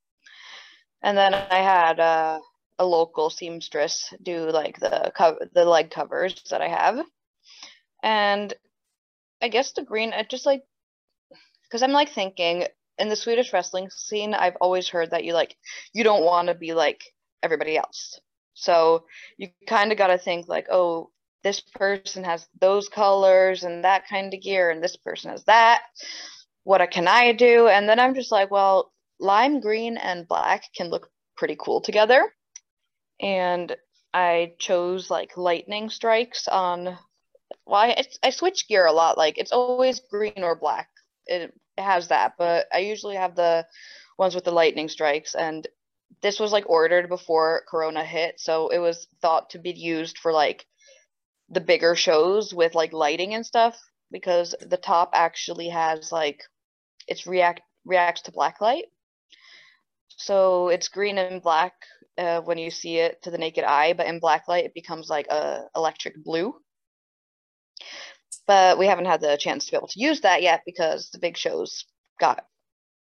[1.04, 2.40] And then I had uh,
[2.80, 7.06] a local seamstress do like the cover, the leg covers that I have.
[8.02, 8.54] And
[9.42, 10.64] I guess the green, I just like,
[11.64, 12.66] because I'm like thinking
[12.98, 15.56] in the Swedish wrestling scene, I've always heard that you like,
[15.94, 17.04] you don't want to be like
[17.42, 18.20] everybody else.
[18.54, 19.06] So
[19.38, 21.10] you kind of got to think like, oh,
[21.44, 25.82] this person has those colors and that kind of gear, and this person has that.
[26.64, 27.68] What can I do?
[27.68, 32.32] And then I'm just like, well, lime green and black can look pretty cool together.
[33.20, 33.76] And
[34.14, 36.98] I chose like lightning strikes on
[37.66, 39.18] well, I, I switch gear a lot.
[39.18, 40.90] Like it's always green or black.
[41.28, 43.66] It, it has that, but I usually have the
[44.18, 45.36] ones with the lightning strikes.
[45.36, 45.68] And
[46.22, 50.32] this was like ordered before Corona hit, so it was thought to be used for
[50.32, 50.66] like
[51.50, 53.80] the bigger shows with like lighting and stuff
[54.12, 56.44] because the top actually has like
[57.08, 58.86] it's react reacts to black light
[60.26, 61.74] so it's green and black
[62.18, 65.10] uh, when you see it to the naked eye, but in black light it becomes
[65.10, 66.56] like a electric blue.
[68.48, 71.20] But we haven't had the chance to be able to use that yet because the
[71.20, 71.86] big shows
[72.20, 72.46] got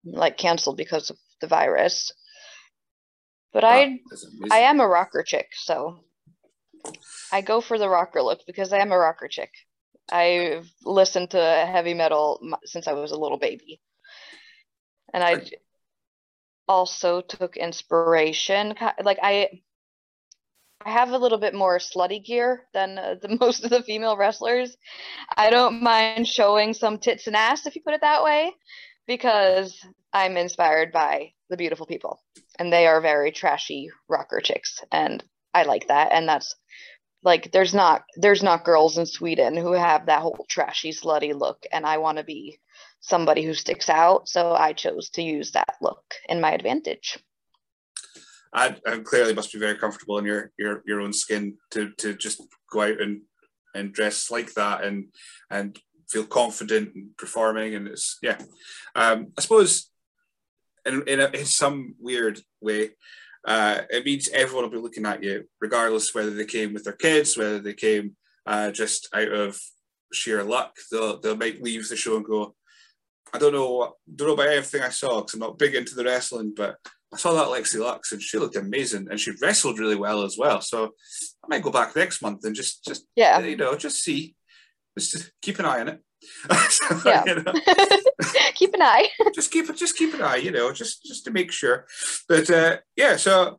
[0.04, 2.12] like canceled because of the virus.
[3.52, 4.00] But oh, I
[4.50, 6.04] I am a rocker chick, so
[7.32, 9.50] I go for the rocker look because I am a rocker chick.
[10.10, 13.80] I've listened to heavy metal since I was a little baby.
[15.12, 15.42] And I
[16.70, 18.74] also took inspiration.
[19.02, 19.48] Like I,
[20.86, 24.16] I have a little bit more slutty gear than uh, the most of the female
[24.16, 24.76] wrestlers.
[25.36, 28.52] I don't mind showing some tits and ass, if you put it that way,
[29.08, 32.22] because I'm inspired by the beautiful people,
[32.60, 36.12] and they are very trashy rocker chicks, and I like that.
[36.12, 36.54] And that's
[37.24, 41.66] like there's not there's not girls in Sweden who have that whole trashy slutty look,
[41.72, 42.60] and I want to be
[43.00, 44.28] somebody who sticks out.
[44.28, 47.18] So I chose to use that look in my advantage.
[48.52, 52.14] I, I clearly must be very comfortable in your your your own skin to to
[52.14, 53.22] just go out and
[53.74, 55.06] and dress like that and
[55.50, 55.78] and
[56.10, 58.36] feel confident in performing and it's yeah
[58.96, 59.90] um, i suppose
[60.86, 62.90] in in, a, in some weird way,
[63.46, 66.94] uh, it means everyone will be looking at you, regardless whether they came with their
[66.94, 68.16] kids, whether they came
[68.46, 69.58] uh, just out of
[70.12, 70.74] sheer luck.
[70.90, 72.54] They'll they might leave the show and go,
[73.32, 76.04] I don't know, don't know about everything I saw because I'm not big into the
[76.04, 76.76] wrestling, but
[77.12, 80.36] I saw that Lexi Luxx and she looked amazing and she wrestled really well as
[80.38, 80.60] well.
[80.60, 80.94] So
[81.44, 84.34] I might go back next month and just just yeah, you know, just see,
[84.98, 86.00] just keep an eye on it.
[86.68, 87.24] so, yeah.
[88.54, 89.08] Keep an eye.
[89.34, 89.76] just keep it.
[89.76, 90.36] Just keep an eye.
[90.36, 91.86] You know, just just to make sure.
[92.28, 93.58] But uh, yeah, so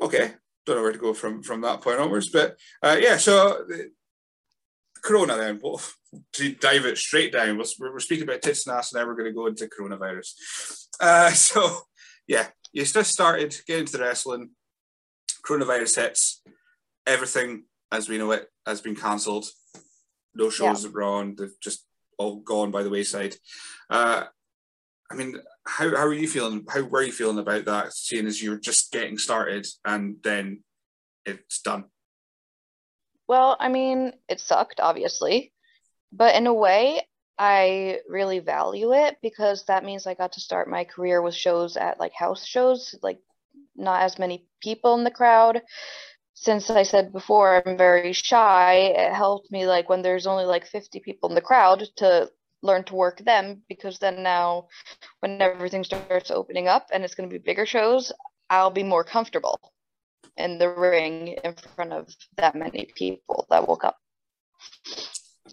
[0.00, 2.30] okay, don't know where to go from from that point onwards.
[2.30, 3.66] But uh, yeah, so
[5.02, 5.58] Corona then.
[5.60, 5.80] Well,
[6.34, 9.16] to dive it straight down, we're, we're speaking about tits and ass, and now we're
[9.16, 10.32] going to go into coronavirus.
[11.00, 11.78] Uh, so
[12.26, 14.50] yeah, you just started getting into the wrestling.
[15.46, 16.42] Coronavirus hits.
[17.06, 19.46] Everything as we know it has been cancelled.
[20.34, 20.90] No shows yeah.
[20.94, 21.34] are on.
[21.36, 21.84] They've just
[22.18, 23.36] all gone by the wayside.
[23.90, 24.24] Uh,
[25.10, 26.64] I mean, how, how are you feeling?
[26.68, 30.62] How were you feeling about that, seeing as you're just getting started and then
[31.26, 31.84] it's done?
[33.28, 35.52] Well, I mean, it sucked, obviously.
[36.12, 37.02] But in a way,
[37.38, 41.76] I really value it because that means I got to start my career with shows
[41.76, 43.18] at like house shows, like
[43.74, 45.62] not as many people in the crowd.
[46.34, 50.66] Since I said before I'm very shy, it helped me like when there's only like
[50.66, 52.30] 50 people in the crowd to
[52.62, 54.68] learn to work them because then now
[55.20, 58.12] when everything starts opening up and it's going to be bigger shows,
[58.50, 59.58] I'll be more comfortable
[60.36, 63.94] in the ring in front of that many people that will come.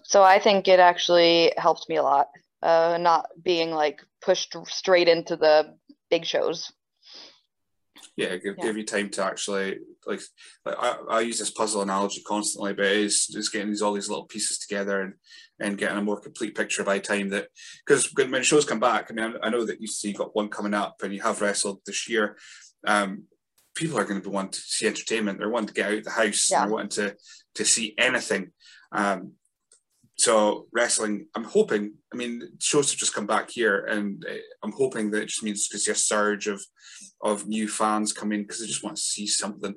[0.03, 2.27] So I think it actually helped me a lot,
[2.61, 5.75] uh, not being like pushed straight into the
[6.09, 6.71] big shows.
[8.15, 8.65] Yeah, give, yeah.
[8.65, 10.21] give you time to actually like.
[10.65, 14.09] like I, I use this puzzle analogy constantly, but it's just getting these all these
[14.09, 15.13] little pieces together and
[15.59, 17.47] and getting a more complete picture by time that
[17.85, 20.35] because when shows come back, I mean, I, I know that you see you got
[20.35, 22.37] one coming up and you have wrestled this year.
[22.85, 23.23] Um,
[23.75, 25.39] people are going to be wanting to see entertainment.
[25.39, 26.49] They're wanting to get out of the house.
[26.51, 26.61] Yeah.
[26.61, 27.15] They're wanting to
[27.55, 28.51] to see anything.
[28.91, 29.33] Um,
[30.19, 31.93] so wrestling, I'm hoping.
[32.13, 35.43] I mean, shows have just come back here, and uh, I'm hoping that it just
[35.43, 36.61] means to see a surge of
[37.23, 39.75] of new fans coming because they just want to see something,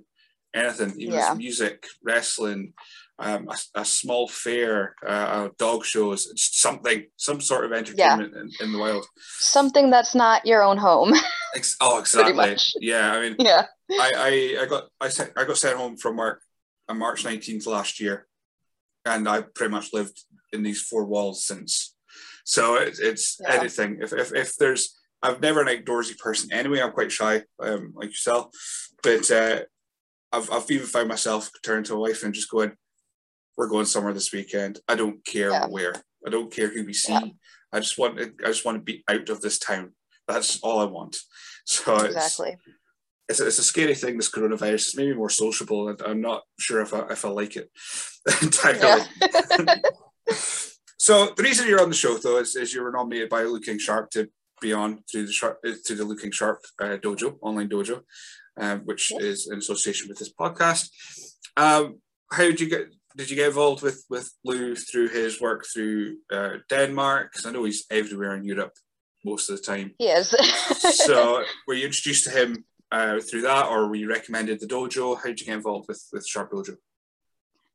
[0.54, 1.34] anything, even yeah.
[1.34, 2.72] music, wrestling,
[3.18, 8.40] um, a, a, small fair, uh, dog shows, something, some sort of entertainment yeah.
[8.40, 9.06] in, in, the wild.
[9.38, 11.12] Something that's not your own home.
[11.54, 12.56] Ex- oh, exactly.
[12.80, 13.66] Yeah, I mean, yeah.
[13.92, 16.40] I, I, I got I, I got sent home from work
[16.88, 18.26] on March 19th last year,
[19.04, 20.20] and I pretty much lived
[20.52, 21.94] in these four walls since.
[22.44, 23.54] So it, it's yeah.
[23.54, 23.98] anything.
[24.00, 26.80] If, if if there's, I've never an outdoorsy person anyway.
[26.80, 28.50] I'm quite shy, um, like yourself,
[29.02, 29.60] but uh,
[30.32, 32.72] I've I've even found myself turning to a wife and just going,
[33.56, 34.80] we're going somewhere this weekend.
[34.88, 35.66] I don't care yeah.
[35.66, 35.94] where.
[36.26, 37.12] I don't care who we see.
[37.12, 37.26] Yeah.
[37.72, 39.92] I just want I just want to be out of this town.
[40.28, 41.16] That's all I want.
[41.64, 42.50] So exactly.
[42.50, 42.76] It's,
[43.32, 44.16] it's, a, it's a scary thing.
[44.16, 47.56] This coronavirus It's maybe more sociable, and I'm not sure if I if I like
[47.56, 47.70] it
[48.42, 49.02] entirely.
[50.98, 53.60] so the reason you're on the show, though, is, is you were nominated by Lou
[53.60, 54.28] King Sharp to
[54.60, 58.02] be on through the sharp to the Lou King Sharp uh, dojo online dojo,
[58.60, 59.22] um, which yes.
[59.22, 60.88] is in association with this podcast.
[61.56, 65.64] Um, how did you get did you get involved with with Lou through his work
[65.72, 67.32] through uh, Denmark?
[67.32, 68.72] Because I know he's everywhere in Europe
[69.24, 69.94] most of the time.
[69.98, 70.30] He is.
[71.06, 75.16] so, were you introduced to him uh, through that, or were you recommended the dojo?
[75.16, 76.76] How did you get involved with with Sharp Dojo?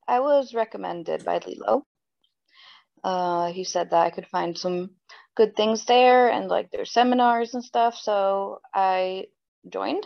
[0.08, 1.86] I was recommended by Lilo.
[3.04, 4.92] Uh, he said that I could find some
[5.36, 7.96] good things there and like their seminars and stuff.
[7.96, 9.26] So I
[9.70, 10.06] joined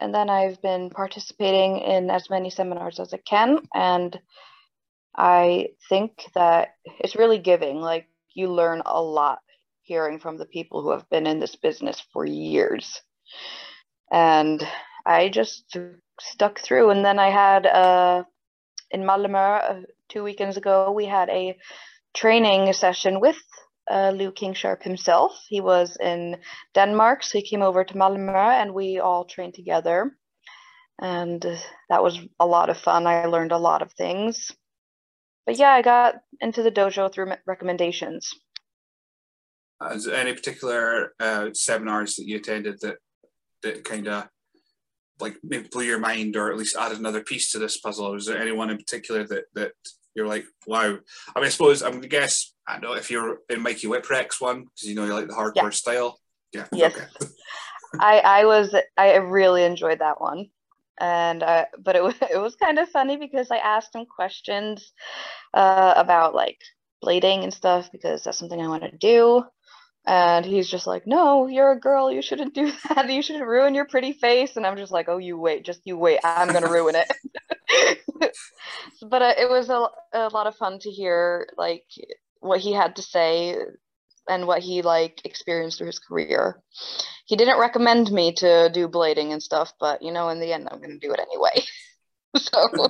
[0.00, 3.58] and then I've been participating in as many seminars as I can.
[3.74, 4.18] And
[5.14, 7.80] I think that it's really giving.
[7.80, 9.40] Like you learn a lot
[9.82, 13.00] hearing from the people who have been in this business for years.
[14.14, 14.62] And
[15.04, 15.76] I just
[16.20, 16.90] stuck through.
[16.90, 18.22] And then I had uh,
[18.90, 21.56] in Malmö uh, two weekends ago, we had a
[22.14, 23.40] training session with
[23.90, 25.32] uh, Lou King Sharp himself.
[25.48, 26.36] He was in
[26.74, 30.16] Denmark, so he came over to Malmö and we all trained together.
[31.00, 31.42] And
[31.90, 33.08] that was a lot of fun.
[33.08, 34.52] I learned a lot of things
[35.46, 38.32] but yeah, I got into the dojo through recommendations.
[39.92, 42.96] Is there any particular uh, seminars that you attended that
[43.64, 44.28] that kind of
[45.20, 48.12] like maybe blew your mind, or at least added another piece to this puzzle?
[48.12, 49.72] Was there anyone in particular that that
[50.14, 50.98] you're like, wow?
[51.34, 52.52] I mean, I suppose I'm gonna guess.
[52.66, 55.64] I know if you're in Mikey Whipwreck's one because you know you like the hardcore
[55.64, 55.70] yeah.
[55.70, 56.20] style.
[56.52, 56.66] Yeah.
[56.72, 56.94] Yes.
[56.96, 57.30] Okay.
[58.00, 60.46] I I was I really enjoyed that one
[61.00, 64.92] and uh, but it was it was kind of funny because I asked him questions
[65.52, 66.58] uh, about like
[67.04, 69.44] blading and stuff because that's something I want to do.
[70.06, 72.12] And he's just like, no, you're a girl.
[72.12, 73.10] You shouldn't do that.
[73.10, 74.56] You shouldn't ruin your pretty face.
[74.56, 76.20] And I'm just like, oh, you wait, just you wait.
[76.24, 77.10] I'm going to ruin it.
[79.08, 81.84] but uh, it was a, a lot of fun to hear like
[82.40, 83.56] what he had to say
[84.28, 86.60] and what he like experienced through his career.
[87.26, 90.68] He didn't recommend me to do blading and stuff, but you know, in the end,
[90.70, 91.64] I'm going to do it anyway.
[92.36, 92.88] so.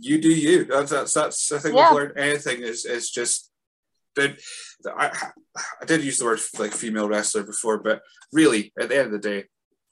[0.00, 0.64] you do you.
[0.64, 1.90] That's that's, that's I think yeah.
[1.90, 3.51] we've learned anything is is just
[4.16, 4.38] that
[4.86, 5.10] I
[5.80, 9.12] I did use the word like female wrestler before, but really at the end of
[9.12, 9.44] the day,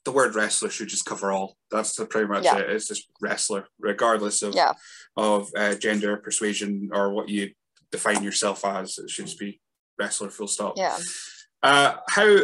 [0.04, 1.56] the word wrestler should just cover all.
[1.70, 2.58] That's the, pretty much yeah.
[2.58, 2.70] it.
[2.70, 4.72] It's just wrestler, regardless of yeah.
[5.16, 7.50] of uh, gender, persuasion, or what you
[7.92, 8.98] define yourself as.
[8.98, 9.60] It should just be
[9.98, 10.74] wrestler, full stop.
[10.76, 10.98] Yeah.
[11.62, 12.36] Uh, how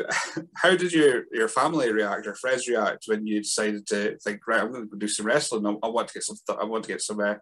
[0.56, 4.60] how did your your family react or friends react when you decided to think right?
[4.60, 5.66] I'm going to do some wrestling.
[5.66, 6.36] I, I want to get some.
[6.60, 7.36] I want to get some uh,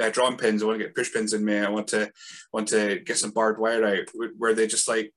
[0.00, 0.62] uh, drawn pins.
[0.62, 1.58] I want to get push pins in me.
[1.58, 2.10] I want to
[2.52, 4.08] want to get some barbed wire out.
[4.38, 5.12] Were they just like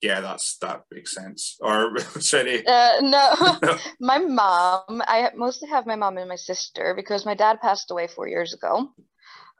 [0.00, 1.56] yeah, that's that makes sense.
[1.60, 2.66] Or sorry.
[2.66, 3.78] Uh, no, no.
[4.00, 5.02] my mom.
[5.06, 8.54] I mostly have my mom and my sister because my dad passed away four years
[8.54, 8.92] ago.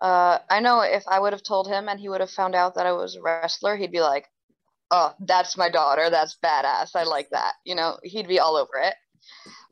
[0.01, 2.75] Uh, I know if I would have told him and he would have found out
[2.77, 4.27] that I was a wrestler, he'd be like,
[4.91, 6.09] "Oh, that's my daughter.
[6.09, 6.97] That's badass.
[6.97, 8.95] I like that." You know, he'd be all over it.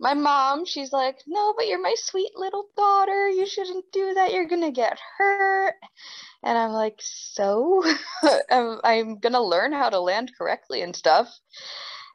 [0.01, 3.29] My mom, she's like, "No, but you're my sweet little daughter.
[3.29, 4.33] You shouldn't do that.
[4.33, 5.75] You're gonna get hurt."
[6.43, 7.83] And I'm like, so
[8.51, 11.29] I'm, I'm gonna learn how to land correctly and stuff.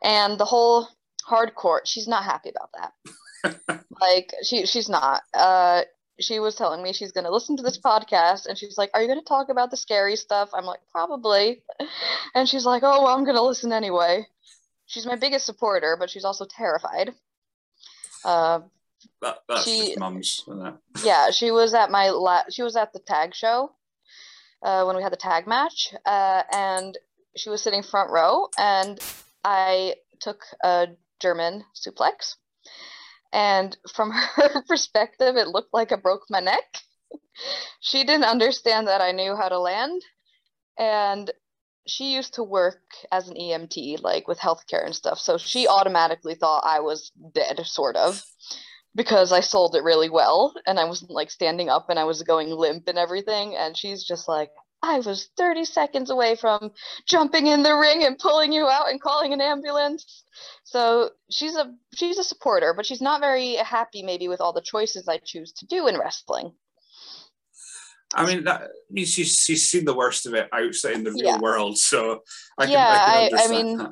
[0.01, 0.87] And the whole
[1.27, 3.83] hardcore, she's not happy about that.
[4.01, 5.23] like she she's not.
[5.33, 5.83] Uh,
[6.19, 9.07] she was telling me she's gonna listen to this podcast, and she's like, "Are you
[9.07, 11.63] gonna talk about the scary stuff?" I'm like, "Probably."
[12.35, 14.25] And she's like, "Oh, well, I'm gonna listen anyway."
[14.85, 17.13] She's my biggest supporter, but she's also terrified.
[18.23, 18.61] Uh,
[19.21, 20.45] that, that's she, mums.
[21.03, 23.71] Yeah, she was at my la- she was at the tag show
[24.63, 26.97] uh, when we had the tag match, uh, and
[27.35, 28.99] she was sitting front row, and
[29.43, 30.87] I took a
[31.19, 32.35] German suplex,
[33.31, 36.81] and from her perspective, it looked like I broke my neck.
[37.81, 40.01] she didn't understand that I knew how to land,
[40.77, 41.31] and
[41.87, 46.35] she used to work as an EMT, like with healthcare and stuff, so she automatically
[46.35, 48.21] thought I was dead, sort of
[48.95, 52.21] because I sold it really well and I wasn't like standing up and I was
[52.23, 53.55] going limp and everything.
[53.55, 54.51] And she's just like,
[54.83, 56.71] I was 30 seconds away from
[57.07, 60.23] jumping in the ring and pulling you out and calling an ambulance.
[60.65, 64.61] So she's a she's a supporter, but she's not very happy maybe with all the
[64.61, 66.53] choices I choose to do in wrestling.
[68.15, 71.25] I mean, that means she's she's seen the worst of it outside in the real
[71.25, 71.39] yeah.
[71.39, 71.77] world.
[71.77, 72.21] So
[72.57, 73.91] I can, yeah, I, can I, I mean, that.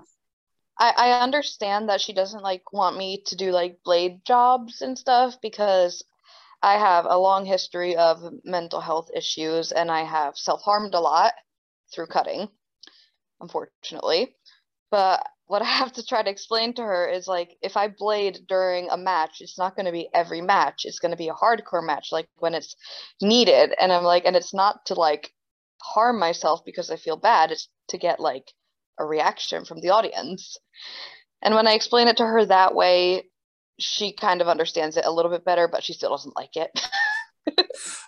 [0.80, 4.98] I, I understand that she doesn't like want me to do like blade jobs and
[4.98, 6.04] stuff because
[6.62, 11.00] I have a long history of mental health issues and I have self harmed a
[11.00, 11.34] lot
[11.94, 12.48] through cutting,
[13.40, 14.36] unfortunately.
[14.92, 18.40] But what I have to try to explain to her is like if I blade
[18.48, 20.84] during a match, it's not going to be every match.
[20.86, 22.76] It's going to be a hardcore match, like when it's
[23.22, 23.74] needed.
[23.80, 25.32] And I'm like, and it's not to like
[25.82, 27.52] harm myself because I feel bad.
[27.52, 28.46] It's to get like
[28.98, 30.58] a reaction from the audience.
[31.42, 33.26] And when I explain it to her that way,
[33.78, 36.72] she kind of understands it a little bit better, but she still doesn't like it.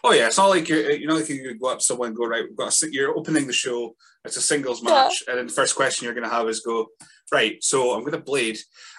[0.04, 2.18] oh yeah, it's not like you're you know like you go up to someone and
[2.18, 2.44] go right.
[2.44, 3.96] We've got a, you're opening the show.
[4.26, 5.32] It's a singles match, yeah.
[5.32, 6.88] and then the first question you're going to have is go
[7.32, 7.62] right.
[7.64, 8.58] So I'm going to blade,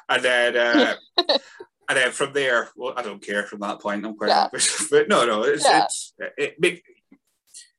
[0.09, 1.39] and then uh, and
[1.89, 4.05] then from there, well, I don't care from that point.
[4.05, 4.49] I'm quite yeah.
[4.53, 4.59] happy,
[4.91, 5.85] but no, no, it's yeah.
[5.85, 6.83] it's it make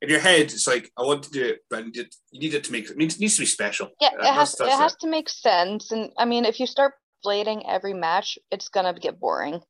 [0.01, 2.71] in your head, it's like I want to do it, but you need it to
[2.71, 3.89] make it needs, needs to be special.
[3.99, 4.99] Yeah, it has that's, that's it has it.
[5.01, 5.91] to make sense.
[5.91, 6.93] And I mean, if you start
[7.25, 9.61] blading every match, it's gonna get boring.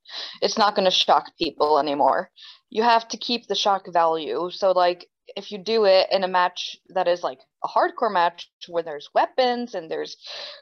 [0.41, 2.30] It's not gonna shock people anymore.
[2.69, 4.49] You have to keep the shock value.
[4.51, 8.49] So like if you do it in a match that is like a hardcore match
[8.67, 10.17] where there's weapons and there's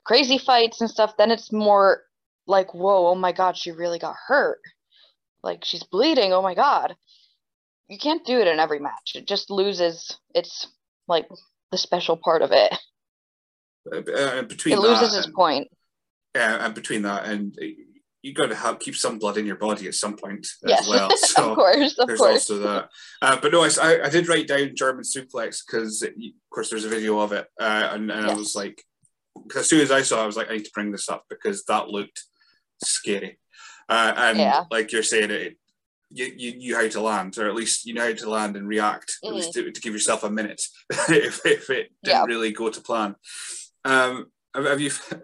[0.05, 2.03] crazy fights and stuff, then it's more
[2.47, 4.59] like, whoa, oh my god, she really got hurt.
[5.43, 6.95] Like she's bleeding, oh my god
[7.87, 9.13] you can't do it in every match.
[9.15, 10.67] It just loses its
[11.07, 11.27] like
[11.71, 12.73] the special part of it.
[13.91, 15.67] Uh, uh between it loses its point.
[16.35, 17.55] Yeah, and between that and
[18.23, 20.81] you got to have keep some blood in your body at some point yes.
[20.81, 21.15] as well.
[21.17, 22.49] So of course, of there's course.
[22.49, 22.89] also that.
[23.21, 26.11] Uh, but no, I, I did write down German suplex because, of
[26.49, 28.31] course, there's a video of it, uh, and, and yes.
[28.31, 28.83] I was like,
[29.55, 31.25] as soon as I saw, it, I was like, I need to bring this up
[31.29, 32.23] because that looked
[32.81, 33.39] scary.
[33.89, 34.63] Uh, and yeah.
[34.71, 35.57] like you're saying, it
[36.13, 38.67] you, you knew how to land, or at least you know how to land and
[38.67, 39.29] react, mm-hmm.
[39.29, 40.61] at least to, to, give yourself a minute
[41.09, 42.23] if, if it didn't yeah.
[42.25, 43.15] really go to plan.
[43.83, 44.91] Um, have you,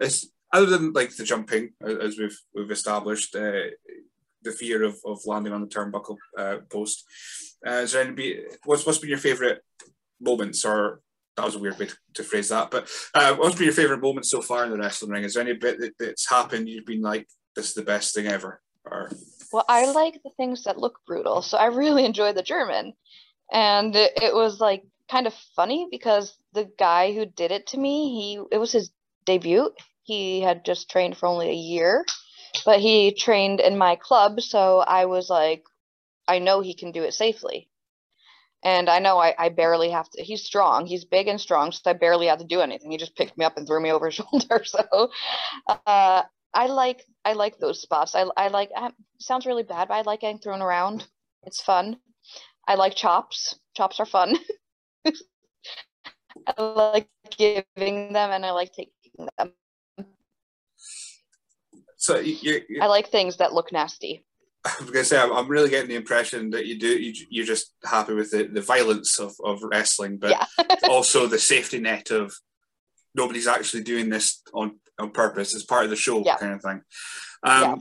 [0.52, 3.70] other than like the jumping, as we've we've established, uh,
[4.42, 7.04] the fear of, of landing on the turnbuckle uh, post,
[7.66, 9.58] uh, is there any, what's what's been your favourite
[10.20, 11.00] moments or
[11.36, 12.70] that was a weird way to, to phrase that.
[12.70, 15.24] But uh, what's been your favorite moment so far in the wrestling ring?
[15.24, 18.26] Is there any bit that, that's happened you've been like, this is the best thing
[18.26, 18.60] ever?
[18.84, 19.10] Or
[19.52, 22.94] well, I like the things that look brutal, so I really enjoy the German,
[23.52, 27.78] and it, it was like kind of funny because the guy who did it to
[27.78, 28.90] me, he it was his
[29.26, 29.70] debut.
[30.02, 32.04] He had just trained for only a year,
[32.66, 35.64] but he trained in my club, so I was like,
[36.28, 37.70] I know he can do it safely
[38.62, 40.22] and I know I, I barely have to.
[40.22, 40.86] He's strong.
[40.86, 42.90] He's big and strong, so I barely had to do anything.
[42.90, 44.64] He just picked me up and threw me over his shoulder.
[44.64, 45.10] So,
[45.68, 46.22] uh,
[46.54, 48.14] I like I like those spots.
[48.14, 48.70] I I like.
[48.76, 51.06] Uh, sounds really bad, but I like getting thrown around.
[51.44, 51.98] It's fun.
[52.68, 53.58] I like chops.
[53.76, 54.36] Chops are fun.
[56.46, 59.52] I like giving them, and I like taking them.
[62.00, 64.24] So you I like things that look nasty.
[64.64, 67.12] I was going to say, I'm, I'm really getting the impression that you do, you,
[67.28, 70.76] you're just happy with the, the violence of, of wrestling, but yeah.
[70.88, 72.34] also the safety net of
[73.14, 75.54] nobody's actually doing this on, on purpose.
[75.54, 76.38] It's part of the show yeah.
[76.38, 76.82] kind of thing.
[77.42, 77.76] Um, yeah.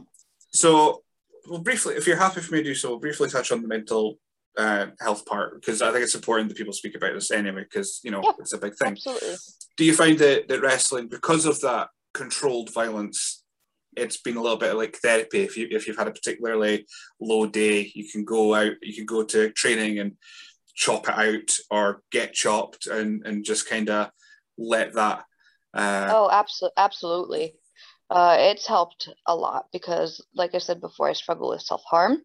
[0.52, 1.04] So,
[1.50, 3.70] well, briefly, if you're happy for me to do so, we'll briefly touch on the
[3.70, 4.20] mental
[4.58, 8.02] uh, health part because I think it's important that people speak about this anyway because
[8.04, 8.94] you know yeah, it's a big thing.
[8.94, 9.36] Absolutely.
[9.78, 13.44] Do you find that that wrestling because of that controlled violence
[13.96, 15.42] it's been a little bit like therapy.
[15.42, 16.86] If you if you've had a particularly
[17.20, 20.14] low day, you can go out, you can go to training and
[20.76, 24.10] chop it out or get chopped and and just kind of
[24.58, 25.24] let that.
[25.74, 27.54] Uh, oh, absolutely, absolutely.
[28.10, 32.24] Uh, it's helped a lot because, like I said before, I struggle with self harm,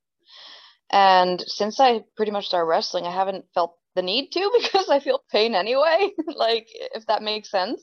[0.90, 5.00] and since I pretty much started wrestling, I haven't felt the need to because I
[5.00, 6.10] feel pain anyway.
[6.34, 7.82] like if that makes sense,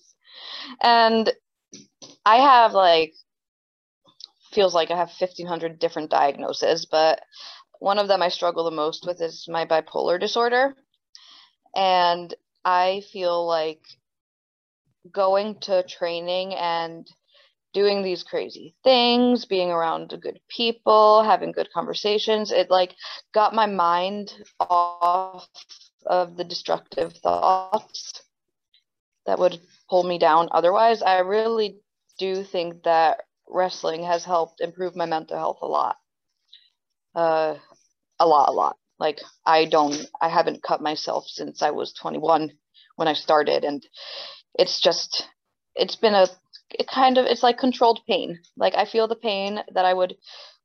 [0.81, 1.31] and
[2.25, 3.13] I have like
[4.51, 7.21] feels like I have 1500 different diagnoses, but
[7.79, 10.75] one of them I struggle the most with is my bipolar disorder.
[11.75, 12.33] And
[12.63, 13.81] I feel like
[15.11, 17.07] going to training and
[17.73, 22.93] doing these crazy things, being around good people, having good conversations, it like
[23.33, 25.47] got my mind off
[26.05, 28.21] of the destructive thoughts
[29.25, 31.01] that would pull me down otherwise.
[31.01, 31.77] I really
[32.19, 33.21] do think that
[33.51, 35.97] wrestling has helped improve my mental health a lot.
[37.13, 37.55] Uh,
[38.19, 38.77] a lot, a lot.
[38.99, 42.51] Like I don't, I haven't cut myself since I was 21
[42.95, 43.83] when I started, and
[44.57, 45.27] it's just,
[45.75, 46.27] it's been a,
[46.69, 48.39] it kind of, it's like controlled pain.
[48.55, 50.15] Like I feel the pain that I would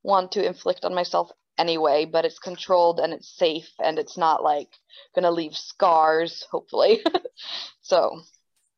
[0.02, 4.42] want to inflict on myself anyway, but it's controlled and it's safe and it's not
[4.42, 4.68] like
[5.14, 7.02] gonna leave scars, hopefully.
[7.82, 8.20] so.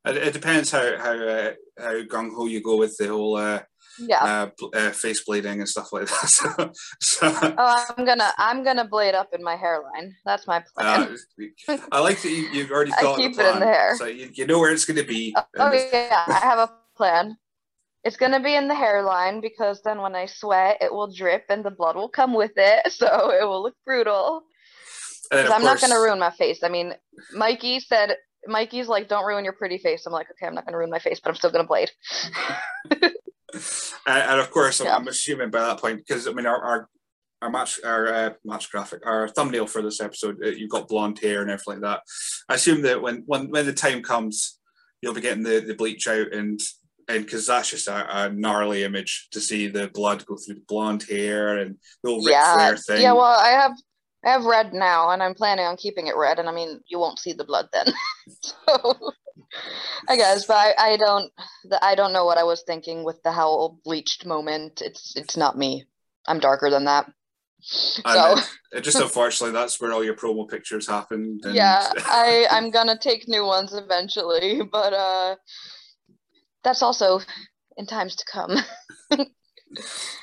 [0.05, 3.59] It, depends how how uh, how gung ho you go with the whole uh,
[4.01, 4.49] yeah.
[4.61, 6.71] uh, uh, face bleeding and stuff like that so,
[7.01, 10.15] so, oh i'm gonna i'm gonna blade up in my hairline.
[10.25, 11.17] That's my plan.
[11.67, 13.95] Uh, i like that you, have already thought I keep it in the hair.
[13.97, 15.33] so you, you know where it's going to be.
[15.37, 17.37] Oh, oh yeah i have a plan.
[18.03, 21.45] It's going to be in the hairline because then when i sweat it will drip
[21.49, 24.43] and the blood will come with it so it will look brutal.
[25.31, 26.63] I'm course, not going to ruin my face.
[26.63, 26.93] I mean
[27.33, 28.15] mikey said
[28.47, 30.05] mikey's like don't ruin your pretty face.
[30.05, 31.67] I'm like okay i'm not going to ruin my face but i'm still going to
[31.67, 31.91] blade
[34.05, 34.95] and of course, yeah.
[34.95, 36.89] I'm, assuming by that point, because I mean, our, our
[37.41, 41.19] our match our uh, match graphic our thumbnail for this episode uh, you've got blonde
[41.19, 42.01] hair and everything like that.
[42.49, 44.59] I assume that when when when the time comes
[45.01, 46.59] you'll be getting the, the bleach out and
[47.07, 50.65] and because that's just a, a, gnarly image to see the blood go through the
[50.67, 53.01] blonde hair and the little yeah, Flair thing.
[53.01, 53.71] Yeah well i have
[54.25, 56.99] i have red now and i'm planning on keeping it red and i mean you
[56.99, 57.87] won't see the blood then.
[58.41, 59.11] So
[60.07, 61.31] I guess, but I, I don't
[61.81, 64.81] I don't know what I was thinking with the how bleached moment.
[64.81, 65.85] It's it's not me.
[66.27, 67.11] I'm darker than that.
[67.61, 68.37] So
[68.71, 71.41] it, just unfortunately that's where all your promo pictures happened.
[71.43, 71.55] And...
[71.55, 75.35] Yeah, I I'm gonna take new ones eventually, but uh,
[76.63, 77.19] that's also
[77.77, 78.57] in times to come.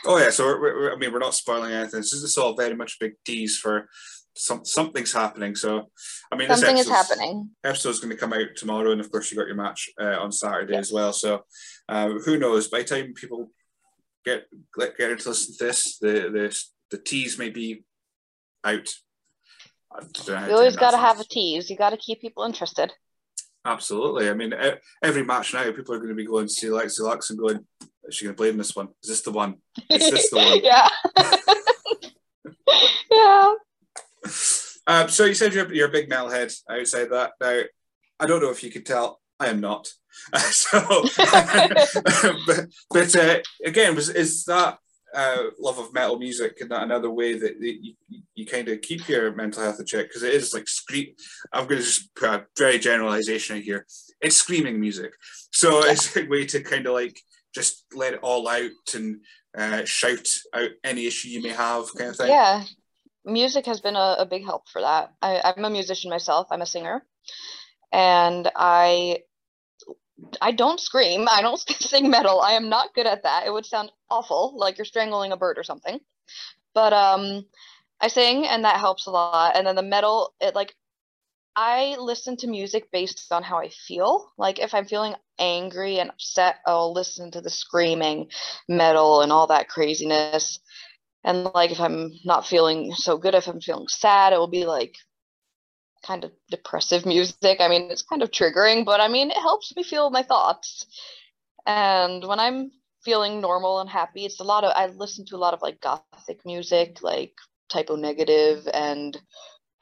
[0.07, 2.01] oh yeah, so we're, we're, I mean we're not spoiling anything.
[2.01, 3.89] This is all very much a big tease for
[4.37, 5.55] some, something's happening.
[5.55, 5.91] So,
[6.31, 7.51] I mean, something is happening.
[7.65, 10.33] Episode's going to come out tomorrow, and of course, you got your match uh, on
[10.33, 11.13] Saturday as well.
[11.13, 11.43] So,
[11.89, 12.69] uh, who knows?
[12.69, 13.51] By the time people
[14.25, 14.45] get
[14.79, 16.59] get get into listen to this, the the
[16.91, 17.85] the tease may be
[18.65, 18.89] out.
[20.29, 21.71] You always got to have a tease.
[21.71, 22.93] You got to keep people interested.
[23.65, 24.29] Absolutely.
[24.29, 24.53] I mean,
[25.03, 27.67] every match now, people are going to be going to see Lexi Luxx and going,
[28.05, 28.89] "Is she going to play in this one?
[29.03, 29.57] Is this the one?
[29.91, 30.89] Is this the one?" yeah.
[33.11, 33.55] yeah.
[34.87, 36.55] Um, so you said you're, you're a big metalhead
[36.87, 37.33] say that.
[37.41, 37.63] Now,
[38.21, 39.89] I don't know if you could tell, I am not.
[40.33, 41.05] Uh, so,
[42.47, 44.79] but, but uh, again, was is that
[45.15, 47.95] uh, love of metal music and that another way that you,
[48.35, 51.09] you kind of keep your mental health in check because it is like scream.
[51.53, 53.87] I'm going to just put a very generalization here.
[54.21, 55.13] It's screaming music,
[55.53, 55.93] so yeah.
[55.93, 57.19] it's a way to kind of like
[57.55, 59.21] just let it all out and
[59.57, 62.29] uh, shout out any issue you may have, kind of thing.
[62.29, 62.65] Yeah,
[63.27, 65.13] music has been a, a big help for that.
[65.21, 66.49] I, I'm a musician myself.
[66.51, 67.05] I'm a singer,
[67.93, 69.19] and I
[70.41, 71.27] I don't scream.
[71.31, 72.41] I don't sing metal.
[72.41, 73.47] I am not good at that.
[73.47, 76.01] It would sound awful, like you're strangling a bird or something.
[76.75, 77.45] But um,
[78.01, 79.57] I sing, and that helps a lot.
[79.57, 80.75] And then the metal, it like
[81.57, 84.31] I listen to music based on how I feel.
[84.37, 88.29] Like if I'm feeling angry and upset, I'll listen to the screaming
[88.69, 90.61] metal and all that craziness.
[91.27, 94.65] And like if I'm not feeling so good, if I'm feeling sad, it will be
[94.65, 94.95] like
[96.05, 97.61] kind of depressive music.
[97.61, 100.87] I mean, it's kind of triggering, but I mean, it helps me feel my thoughts.
[101.67, 102.71] And when I'm
[103.05, 105.81] feeling normal and happy, it's a lot of I listen to a lot of like
[105.81, 107.35] gothic music, like
[107.69, 109.21] Type O Negative and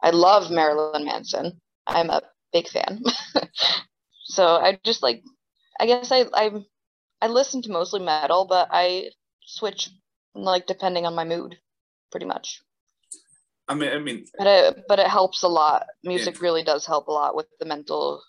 [0.02, 1.60] I love Marilyn Manson.
[1.86, 2.22] I'm a
[2.54, 3.02] big fan.
[4.24, 5.22] so I just like,
[5.78, 6.50] I guess I I
[7.20, 9.10] I listen to mostly metal, but I
[9.46, 9.90] switch
[10.34, 11.56] like depending on my mood,
[12.10, 12.60] pretty much.
[13.66, 15.86] I mean, I mean, but it but it helps a lot.
[16.02, 16.42] Music yeah.
[16.42, 18.22] really does help a lot with the mental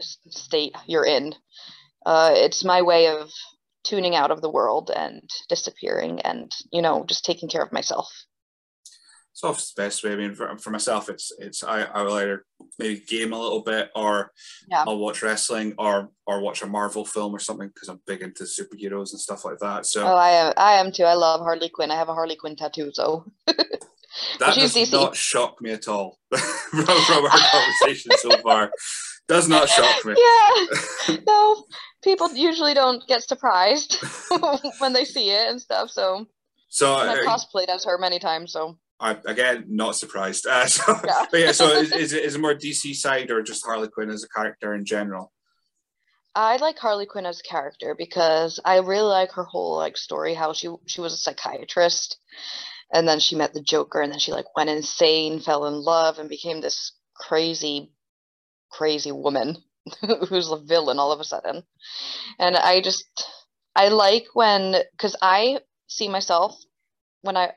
[0.00, 1.34] state you're in.
[2.06, 3.30] Uh, it's my way of
[3.84, 8.08] tuning out of the world and disappearing, and you know, just taking care of myself
[9.34, 10.12] it's often the best way.
[10.12, 12.46] I mean, for, for myself, it's it's I, I will either
[12.78, 14.30] maybe game a little bit, or
[14.70, 14.84] yeah.
[14.86, 18.44] I'll watch wrestling, or or watch a Marvel film or something because I'm big into
[18.44, 19.86] superheroes and stuff like that.
[19.86, 21.02] So oh, I am I am too.
[21.02, 21.90] I love Harley Quinn.
[21.90, 24.92] I have a Harley Quinn tattoo, so that does DC.
[24.92, 28.70] not shock me at all from, from our conversation so far.
[29.26, 30.14] Does not shock me.
[30.16, 31.64] Yeah, no,
[32.04, 33.98] people usually don't get surprised
[34.78, 35.90] when they see it and stuff.
[35.90, 36.28] So
[36.68, 38.52] so I've uh, cosplayed as her many times.
[38.52, 40.46] So I, again, not surprised.
[40.50, 41.26] Uh, so, yeah.
[41.30, 44.10] but yeah, so is, is, it, is it more DC side or just Harley Quinn
[44.10, 45.32] as a character in general?
[46.34, 50.34] I like Harley Quinn as a character because I really like her whole like story.
[50.34, 52.18] How she she was a psychiatrist,
[52.92, 56.18] and then she met the Joker, and then she like went insane, fell in love,
[56.18, 57.92] and became this crazy,
[58.70, 59.56] crazy woman
[60.28, 61.62] who's a villain all of a sudden.
[62.38, 63.06] And I just
[63.76, 66.56] I like when because I see myself
[67.22, 67.52] when I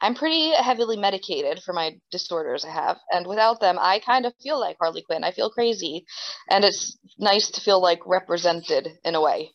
[0.00, 4.34] I'm pretty heavily medicated for my disorders I have, and without them, I kind of
[4.42, 5.24] feel like Harley Quinn.
[5.24, 6.06] I feel crazy,
[6.50, 9.50] and it's nice to feel like represented in a way.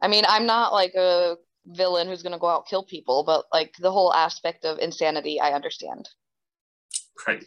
[0.00, 1.36] I mean, I'm not like a
[1.66, 5.40] villain who's going to go out kill people, but like the whole aspect of insanity,
[5.40, 6.08] I understand.
[7.26, 7.44] Right.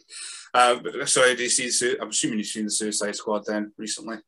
[0.54, 1.96] Uh, so, do you see?
[2.00, 4.18] I'm assuming you've seen the Suicide Squad then recently.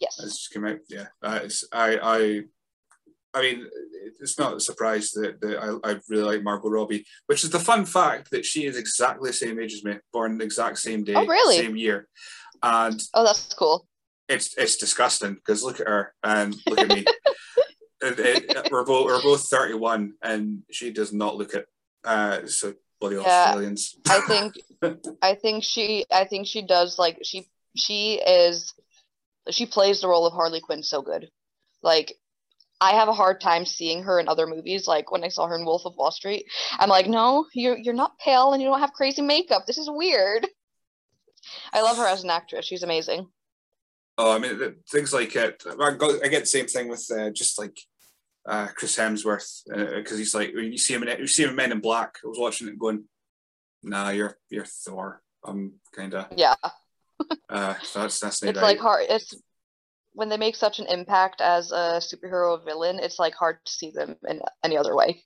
[0.00, 0.18] Yes.
[0.18, 0.78] It just came out.
[0.88, 1.06] Yeah.
[1.22, 2.42] Uh, it's I I
[3.36, 3.66] I mean,
[4.18, 7.60] it's not a surprise that, that I, I, really like Margot Robbie, which is the
[7.60, 11.04] fun fact that she is exactly the same age as me, born the exact same
[11.04, 11.58] day, oh, really?
[11.58, 12.08] same year.
[12.62, 13.86] And oh, that's cool.
[14.26, 17.04] It's it's disgusting because look at her and look at me.
[18.00, 21.66] it, it, we're both we're both thirty one, and she does not look at
[22.04, 23.96] uh, so bloody yeah, Australians.
[24.08, 24.54] I think
[25.22, 28.72] I think she I think she does like she she is
[29.50, 31.28] she plays the role of Harley Quinn so good.
[31.82, 32.16] Like
[32.80, 34.86] I have a hard time seeing her in other movies.
[34.86, 36.46] Like when I saw her in Wolf of Wall Street,
[36.78, 39.64] I'm like, no, you're you're not pale and you don't have crazy makeup.
[39.66, 40.46] This is weird.
[41.72, 42.66] I love her as an actress.
[42.66, 43.28] She's amazing.
[44.18, 45.62] Oh, I mean, things like it.
[45.66, 47.78] I, get the same thing with uh, just like
[48.46, 51.50] uh, Chris Hemsworth because uh, he's like when you see him in you see him
[51.50, 52.16] in Men in Black.
[52.24, 53.04] I was watching it going,
[53.82, 55.22] nah, you're you're Thor.
[55.44, 56.54] I'm kind of yeah.
[57.48, 59.06] uh, so that's that's it's like hard.
[59.08, 59.34] It's
[60.16, 63.90] when they make such an impact as a superhero villain, it's like hard to see
[63.90, 65.22] them in any other way.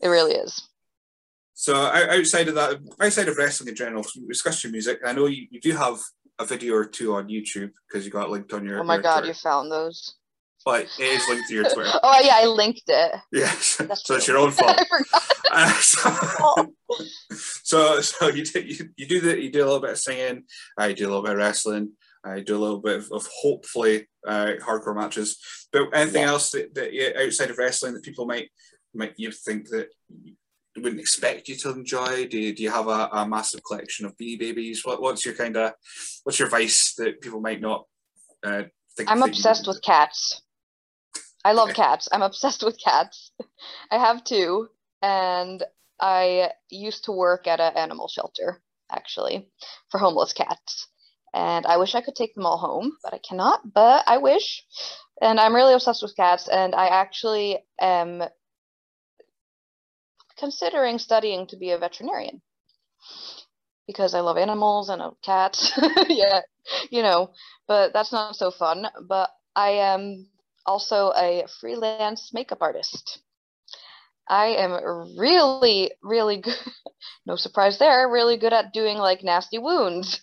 [0.00, 0.60] It really is.
[1.54, 4.98] So outside of that, outside of wrestling in general, we discussed your music.
[5.06, 6.00] I know you, you do have
[6.40, 8.80] a video or two on YouTube because you got linked on your.
[8.80, 9.28] Oh my your god, Twitter.
[9.28, 10.16] you found those.
[10.64, 11.92] But it is linked to your Twitter.
[12.02, 13.12] oh yeah, I linked it.
[13.30, 14.80] Yes, yeah, so it's your own fault.
[15.52, 16.74] uh, so,
[17.62, 20.42] so, so you, do, you you do the you do a little bit of singing.
[20.76, 21.92] I do a little bit of wrestling.
[22.26, 25.38] I do a little bit of, of hopefully uh, hardcore matches.
[25.72, 26.28] But anything yeah.
[26.28, 28.48] else that, that yeah, outside of wrestling that people might
[28.94, 29.88] might you think that
[30.76, 32.26] wouldn't expect you to enjoy?
[32.26, 34.84] Do you, do you have a, a massive collection of Beanie Babies?
[34.84, 35.72] What, what's your kind of
[36.24, 37.86] what's your vice that people might not
[38.44, 38.64] uh,
[38.96, 39.10] think?
[39.10, 40.42] I'm obsessed with cats.
[41.44, 42.08] I love cats.
[42.10, 43.32] I'm obsessed with cats.
[43.90, 44.68] I have two,
[45.02, 45.62] and
[46.00, 48.60] I used to work at an animal shelter
[48.90, 49.48] actually
[49.90, 50.88] for homeless cats
[51.36, 53.74] and I wish I could take them all home, but I cannot.
[53.74, 54.64] But I wish,
[55.20, 58.22] and I'm really obsessed with cats, and I actually am
[60.38, 62.40] considering studying to be a veterinarian
[63.86, 65.58] because I love animals and a cat.
[66.08, 66.40] yeah,
[66.90, 67.32] you know,
[67.68, 68.86] but that's not so fun.
[69.06, 70.28] But I am
[70.64, 73.20] also a freelance makeup artist.
[74.26, 76.56] I am really, really good.
[77.26, 78.08] no surprise there.
[78.08, 80.22] Really good at doing like nasty wounds.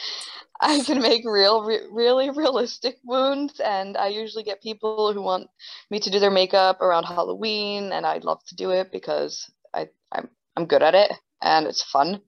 [0.60, 5.48] I can make real, re- really realistic wounds, and I usually get people who want
[5.90, 9.88] me to do their makeup around Halloween, and I'd love to do it because I,
[10.10, 12.20] I'm I'm good at it and it's fun.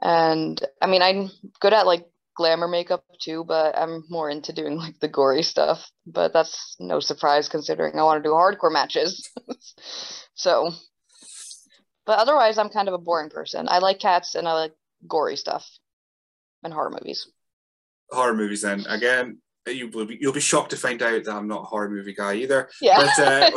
[0.00, 1.30] And I mean, I'm
[1.60, 2.06] good at like
[2.36, 5.90] glamour makeup too, but I'm more into doing like the gory stuff.
[6.06, 9.30] But that's no surprise considering I want to do hardcore matches.
[10.34, 10.70] so,
[12.06, 13.66] but otherwise, I'm kind of a boring person.
[13.68, 14.72] I like cats and I like
[15.06, 15.68] gory stuff
[16.64, 17.28] and horror movies.
[18.10, 21.48] Horror movies, then again, you will be you'll be shocked to find out that I'm
[21.48, 22.68] not a horror movie guy either.
[22.80, 23.10] Yeah.
[23.16, 23.50] But uh,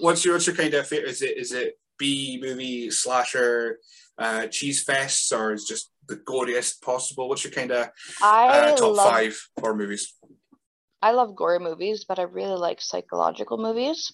[0.00, 3.78] what's your what's your kind of is it is it B movie slasher,
[4.18, 7.28] uh, cheese fests, or is just the goriest possible?
[7.28, 7.88] What's your kind of
[8.22, 10.14] uh, top love, five horror movies?
[11.00, 14.12] I love gory movies, but I really like psychological movies.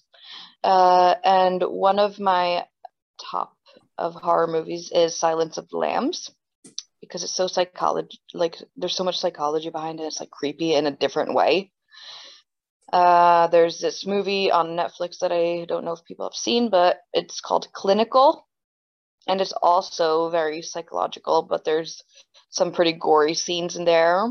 [0.63, 2.65] Uh, and one of my
[3.31, 3.55] top
[3.97, 6.31] of horror movies is Silence of the Lambs
[7.01, 10.87] because it's so psychology like there's so much psychology behind it it's like creepy in
[10.87, 11.71] a different way.
[12.93, 16.97] Uh, there's this movie on netflix that i don't know if people have seen but
[17.13, 18.47] it's called clinical
[19.27, 22.03] and it's also very psychological but there's
[22.51, 24.25] some pretty gory scenes in there.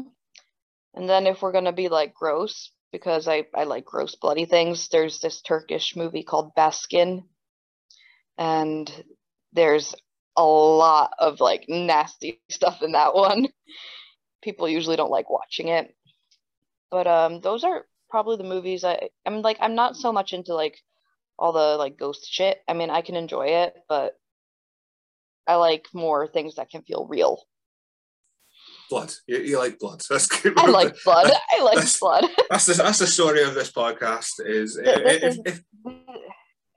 [0.93, 4.45] And then if we're going to be like gross because I, I like gross bloody
[4.45, 7.24] things there's this turkish movie called baskin
[8.38, 8.91] and
[9.53, 9.93] there's
[10.38, 13.48] a lot of like nasty stuff in that one.
[14.42, 15.94] People usually don't like watching it.
[16.90, 20.54] But um those are probably the movies I I'm like I'm not so much into
[20.54, 20.80] like
[21.40, 22.60] all the like ghost shit.
[22.68, 24.16] I mean, I can enjoy it, but
[25.48, 27.42] I like more things that can feel real.
[28.90, 29.14] Blood.
[29.28, 30.02] You, you like blood.
[30.10, 30.58] That's good.
[30.58, 31.32] I like blood.
[31.52, 32.26] I like that's, blood.
[32.50, 34.34] That's the, that's the story of this podcast.
[34.46, 35.62] Is, if, if,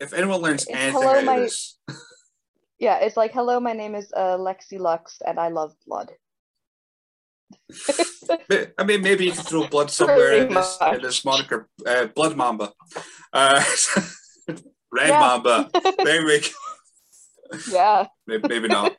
[0.00, 1.78] if, anyone learns anything out of this,
[2.80, 6.12] yeah, it's like, hello, my name is uh, Lexi Luxx, and I love blood.
[8.78, 11.68] I mean, maybe you could throw blood somewhere in this, in this, moniker.
[11.86, 12.72] Uh, blood Mamba.
[13.32, 13.62] Uh,
[14.92, 15.10] Red.
[15.10, 15.70] Mamba.
[15.98, 16.46] Maybe.
[17.70, 18.06] yeah.
[18.26, 18.96] Maybe, maybe not.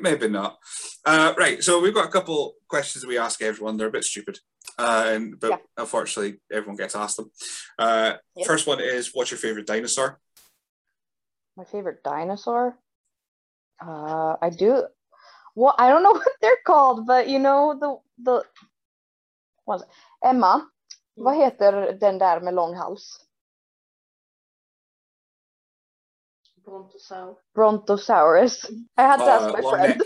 [0.00, 0.58] maybe not.
[1.04, 1.62] Uh, right.
[1.62, 3.76] So we've got a couple questions we ask everyone.
[3.76, 4.38] They're a bit stupid,
[4.78, 5.56] uh, and but yeah.
[5.76, 7.30] unfortunately, everyone gets asked them.
[7.78, 8.46] Uh, yep.
[8.46, 10.20] First one is, what's your favorite dinosaur?
[11.56, 12.78] My favorite dinosaur?
[13.86, 14.84] Uh, I do.
[15.54, 18.44] Well, I don't know what they're called, but you know the the.
[19.64, 19.88] What
[20.24, 20.68] Emma,
[21.14, 23.26] vad heter den där med lång hals?
[26.64, 27.38] Brontosaurus.
[27.54, 28.70] Brontosaurus.
[28.96, 30.02] I had to ask uh, my friend.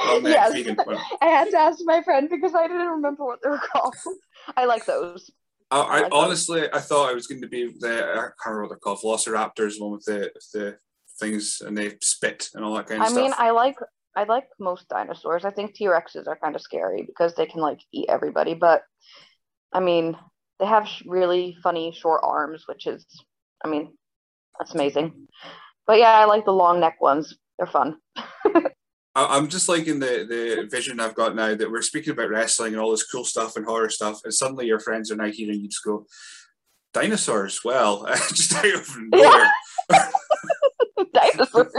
[0.24, 0.52] yes,
[1.22, 3.94] I had to ask my friend because I didn't remember what they were called.
[4.56, 5.30] I like those.
[5.70, 6.68] I, I, I honestly.
[6.72, 9.80] I thought I was going to be the I can't remember what they're called, Velociraptors,
[9.80, 10.78] one with the the
[11.18, 13.18] things and they spit and all that kind of I stuff.
[13.18, 13.76] I mean, I like
[14.16, 15.44] I like most dinosaurs.
[15.44, 18.54] I think T Rexes are kind of scary because they can like eat everybody.
[18.54, 18.82] But
[19.72, 20.16] I mean,
[20.60, 23.04] they have really funny short arms, which is,
[23.64, 23.92] I mean,
[24.58, 25.26] that's amazing.
[25.86, 27.36] But yeah, I like the long neck ones.
[27.58, 27.96] They're fun.
[29.16, 32.82] I'm just liking the the vision I've got now that we're speaking about wrestling and
[32.82, 35.68] all this cool stuff and horror stuff, and suddenly your friends are now hearing you
[35.68, 36.06] just go,
[36.92, 37.60] dinosaurs.
[37.64, 39.52] Well, just out of nowhere.
[41.12, 41.72] dinosaurs.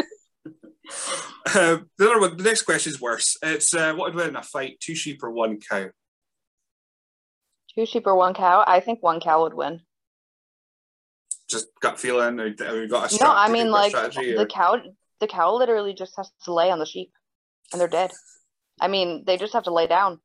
[1.48, 3.38] Uh, the other one, the next question is worse.
[3.42, 5.88] It's uh, what would win in a fight: two sheep or one cow?
[7.74, 8.64] Two sheep or one cow?
[8.66, 9.82] I think one cow would win.
[11.50, 13.32] Just gut feeling, or have you got a no?
[13.32, 14.82] I mean, like the cow.
[15.22, 17.12] The cow literally just has to lay on the sheep,
[17.72, 18.12] and they're dead.
[18.82, 20.20] I mean, they just have to lay down.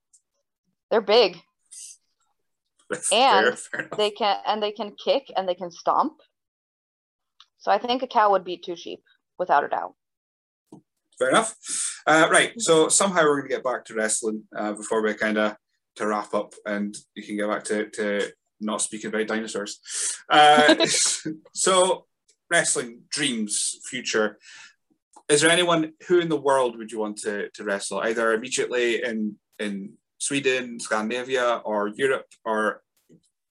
[0.91, 1.39] They're big,
[2.91, 6.15] That's and fair, fair they can and they can kick and they can stomp
[7.61, 9.03] so I think a cow would beat two sheep
[9.39, 9.95] without a doubt.
[11.21, 11.55] Fair enough.
[12.07, 12.59] Uh, right.
[12.59, 15.55] So somehow we're going to get back to wrestling uh, before we kind of
[15.97, 19.81] to wrap up, and you can get back to, to not speaking about dinosaurs.
[20.31, 20.87] Uh,
[21.55, 22.07] so
[22.51, 24.39] wrestling dreams, future.
[25.29, 29.05] Is there anyone who in the world would you want to, to wrestle, either immediately
[29.05, 32.83] in in Sweden, Scandinavia, or Europe, or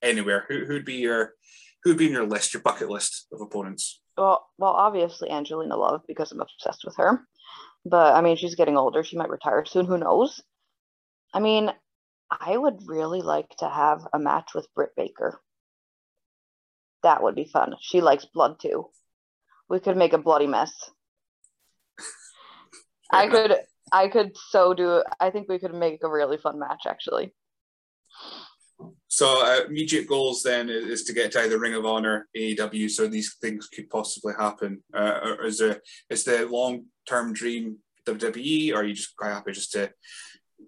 [0.02, 0.46] anywhere?
[0.50, 1.36] Who who'd be your
[1.84, 4.02] who'd be in your list, your bucket list of opponents?
[4.18, 7.22] Well, well, obviously Angelina Love because I'm obsessed with her.
[7.86, 9.04] But I mean, she's getting older.
[9.04, 9.86] She might retire soon.
[9.86, 10.42] Who knows?
[11.34, 11.72] I mean,
[12.32, 15.40] I would really like to have a match with Britt Baker.
[17.04, 17.76] That would be fun.
[17.80, 18.88] She likes blood too.
[19.70, 20.72] we could make a bloody mess.
[23.12, 23.56] I could
[23.92, 27.34] I could so do I think we could make a really fun match actually.
[29.08, 33.08] So uh, immediate goals then is to get to either Ring of Honor, AEW, so
[33.08, 34.84] these things could possibly happen.
[34.94, 39.32] Uh, or is there is the long term dream WWE, or are you just quite
[39.32, 39.92] happy just to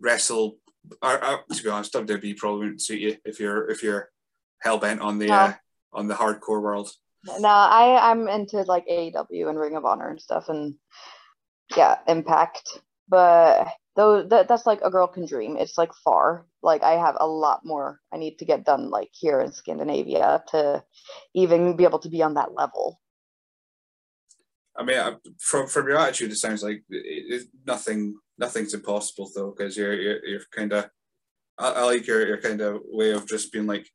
[0.01, 0.57] wrestle?
[1.01, 4.09] Or, or, to be honest, WWE probably wouldn't suit you if you're if you're
[4.61, 5.33] hell bent on the no.
[5.33, 5.53] uh,
[5.93, 6.91] on the hardcore world.
[7.39, 10.75] No, I I'm into like AEW and Ring of Honor and stuff, and
[11.75, 12.81] yeah, Impact.
[13.07, 15.57] But though that, that's like a girl can dream.
[15.57, 16.45] It's like far.
[16.63, 20.43] Like I have a lot more I need to get done like here in Scandinavia
[20.49, 20.83] to
[21.33, 22.99] even be able to be on that level.
[24.77, 24.97] I mean,
[25.39, 29.93] from from your attitude, it sounds like it, it, nothing nothing's impossible though, because you're
[29.93, 30.89] you're, you're kind of.
[31.57, 33.87] I, I, like your, your kind of way of just being like,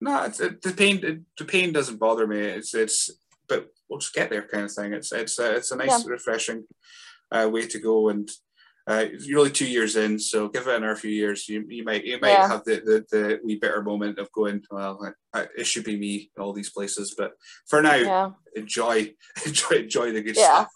[0.00, 2.38] no, nah, it, the pain it, the pain doesn't bother me.
[2.38, 3.10] It's it's
[3.48, 4.92] but we'll just get there kind of thing.
[4.92, 6.12] It's it's uh, it's a nice yeah.
[6.12, 6.64] refreshing
[7.32, 8.30] uh, way to go and.
[8.86, 11.48] Uh, you're only two years in, so give it another few years.
[11.48, 12.48] You, you might you might yeah.
[12.48, 15.14] have the, the the wee bitter moment of going, well,
[15.56, 17.14] it should be me in all these places.
[17.16, 17.32] But
[17.68, 18.30] for now, yeah.
[18.56, 19.14] enjoy
[19.46, 20.66] enjoy enjoy the good yeah.
[20.66, 20.68] stuff.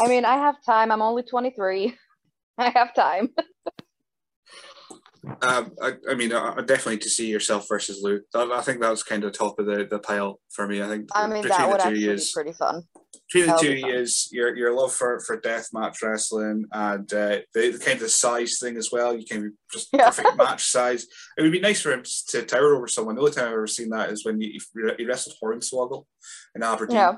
[0.00, 0.90] I mean, I have time.
[0.92, 1.96] I'm only 23.
[2.58, 3.30] I have time.
[5.42, 8.20] Um, I, I, mean, uh, definitely to see yourself versus Lou.
[8.34, 10.80] I think that was kind of top of the, the pile for me.
[10.80, 12.84] I think I mean that would actually years, be pretty fun.
[13.32, 17.70] Between the two years, your your love for for death match wrestling and uh, the,
[17.72, 19.16] the, kind of size thing as well.
[19.16, 20.06] You can just yeah.
[20.06, 21.06] perfect match size.
[21.36, 23.16] It would be nice for him to tower over someone.
[23.16, 24.60] The only time I've ever seen that is when he,
[24.96, 26.04] he wrestled Hornswoggle
[26.54, 27.14] in Aberdeen, yeah.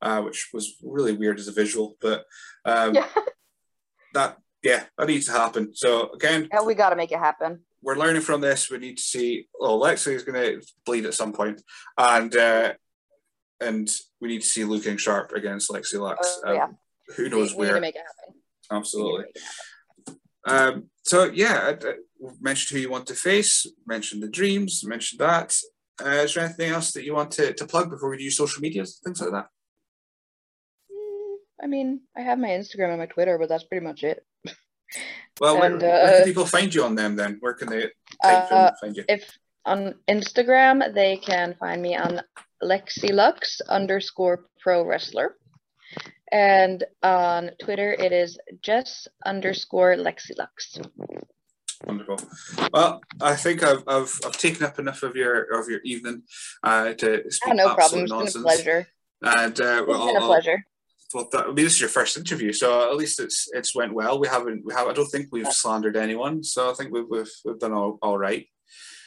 [0.00, 1.96] uh, which was really weird as a visual.
[2.00, 2.24] But
[2.64, 3.08] um, yeah.
[4.14, 5.74] that yeah, that needs to happen.
[5.74, 7.60] So again, yeah, we got to make it happen.
[7.82, 8.70] We're learning from this.
[8.70, 9.48] We need to see.
[9.58, 11.62] Oh, Lexi is going to bleed at some point,
[11.96, 12.74] and uh,
[13.60, 13.90] and
[14.20, 16.46] we need to see Lou King Sharp against Lexi Luxx.
[16.46, 16.68] Uh, yeah.
[17.16, 17.74] Who knows we, where?
[17.74, 18.40] We make it happen.
[18.70, 19.24] Absolutely.
[20.46, 21.94] Um, so yeah, I, I
[22.40, 23.66] mentioned who you want to face.
[23.86, 24.82] Mentioned the dreams.
[24.84, 25.56] Mentioned that.
[26.02, 28.62] Uh, is there anything else that you want to, to plug before we do social
[28.62, 29.48] medias, things like that?
[30.90, 34.24] Mm, I mean, I have my Instagram and my Twitter, but that's pretty much it.
[35.40, 37.38] Well, and, where, where, can uh, people find you on them then?
[37.40, 37.82] Where can they
[38.22, 39.04] type uh, find you?
[39.08, 42.20] If on Instagram, they can find me on
[42.62, 45.36] Lexilux underscore pro wrestler.
[46.32, 50.80] And on Twitter, it is Jess underscore Lexilux.
[51.84, 52.18] Wonderful.
[52.72, 56.22] Well, I think I've, I've, I've taken up enough of your of your evening
[56.62, 57.52] uh, to speak.
[57.52, 58.02] Oh, no problem.
[58.02, 58.34] It's nonsense.
[58.34, 58.88] been a pleasure.
[59.22, 60.64] And uh, well, it's been a pleasure
[61.14, 63.94] well, that, I mean, this is your first interview, so at least it's it's went
[63.94, 64.20] well.
[64.20, 67.30] We haven't, we have, I don't think we've slandered anyone, so I think we've we've,
[67.44, 68.46] we've done all, all right.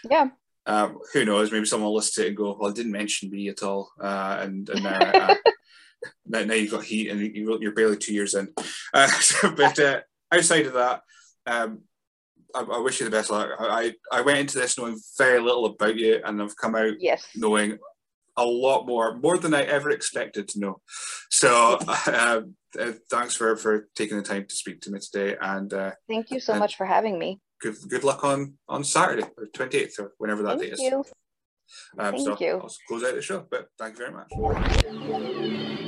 [0.10, 0.30] Yeah.
[0.66, 1.52] Um, who knows?
[1.52, 3.92] Maybe someone will listen to it and go, "Well, I didn't mention me at all,"
[4.02, 5.36] uh, and and uh, uh,
[6.26, 8.50] now, now, you've got heat and you, are barely two years in.
[8.94, 10.02] Uh, so, but uh,
[10.32, 11.02] outside of that,
[11.46, 11.82] um,
[12.56, 13.50] I, I, wish you the best luck.
[13.60, 17.28] I, I went into this knowing very little about you, and I've come out yes.
[17.36, 17.78] knowing
[18.38, 20.82] a lot more, more than I ever expected to know.
[21.30, 22.42] So uh,
[22.80, 25.36] uh, thanks for, for taking the time to speak to me today.
[25.40, 27.40] And uh, thank you so much for having me.
[27.64, 30.82] Good, good luck on, on Saturday, or 28th, or whenever that thank day is.
[30.82, 31.06] You.
[31.98, 32.60] Um, thank so you.
[32.62, 35.80] I'll close out the show, but thank you very much.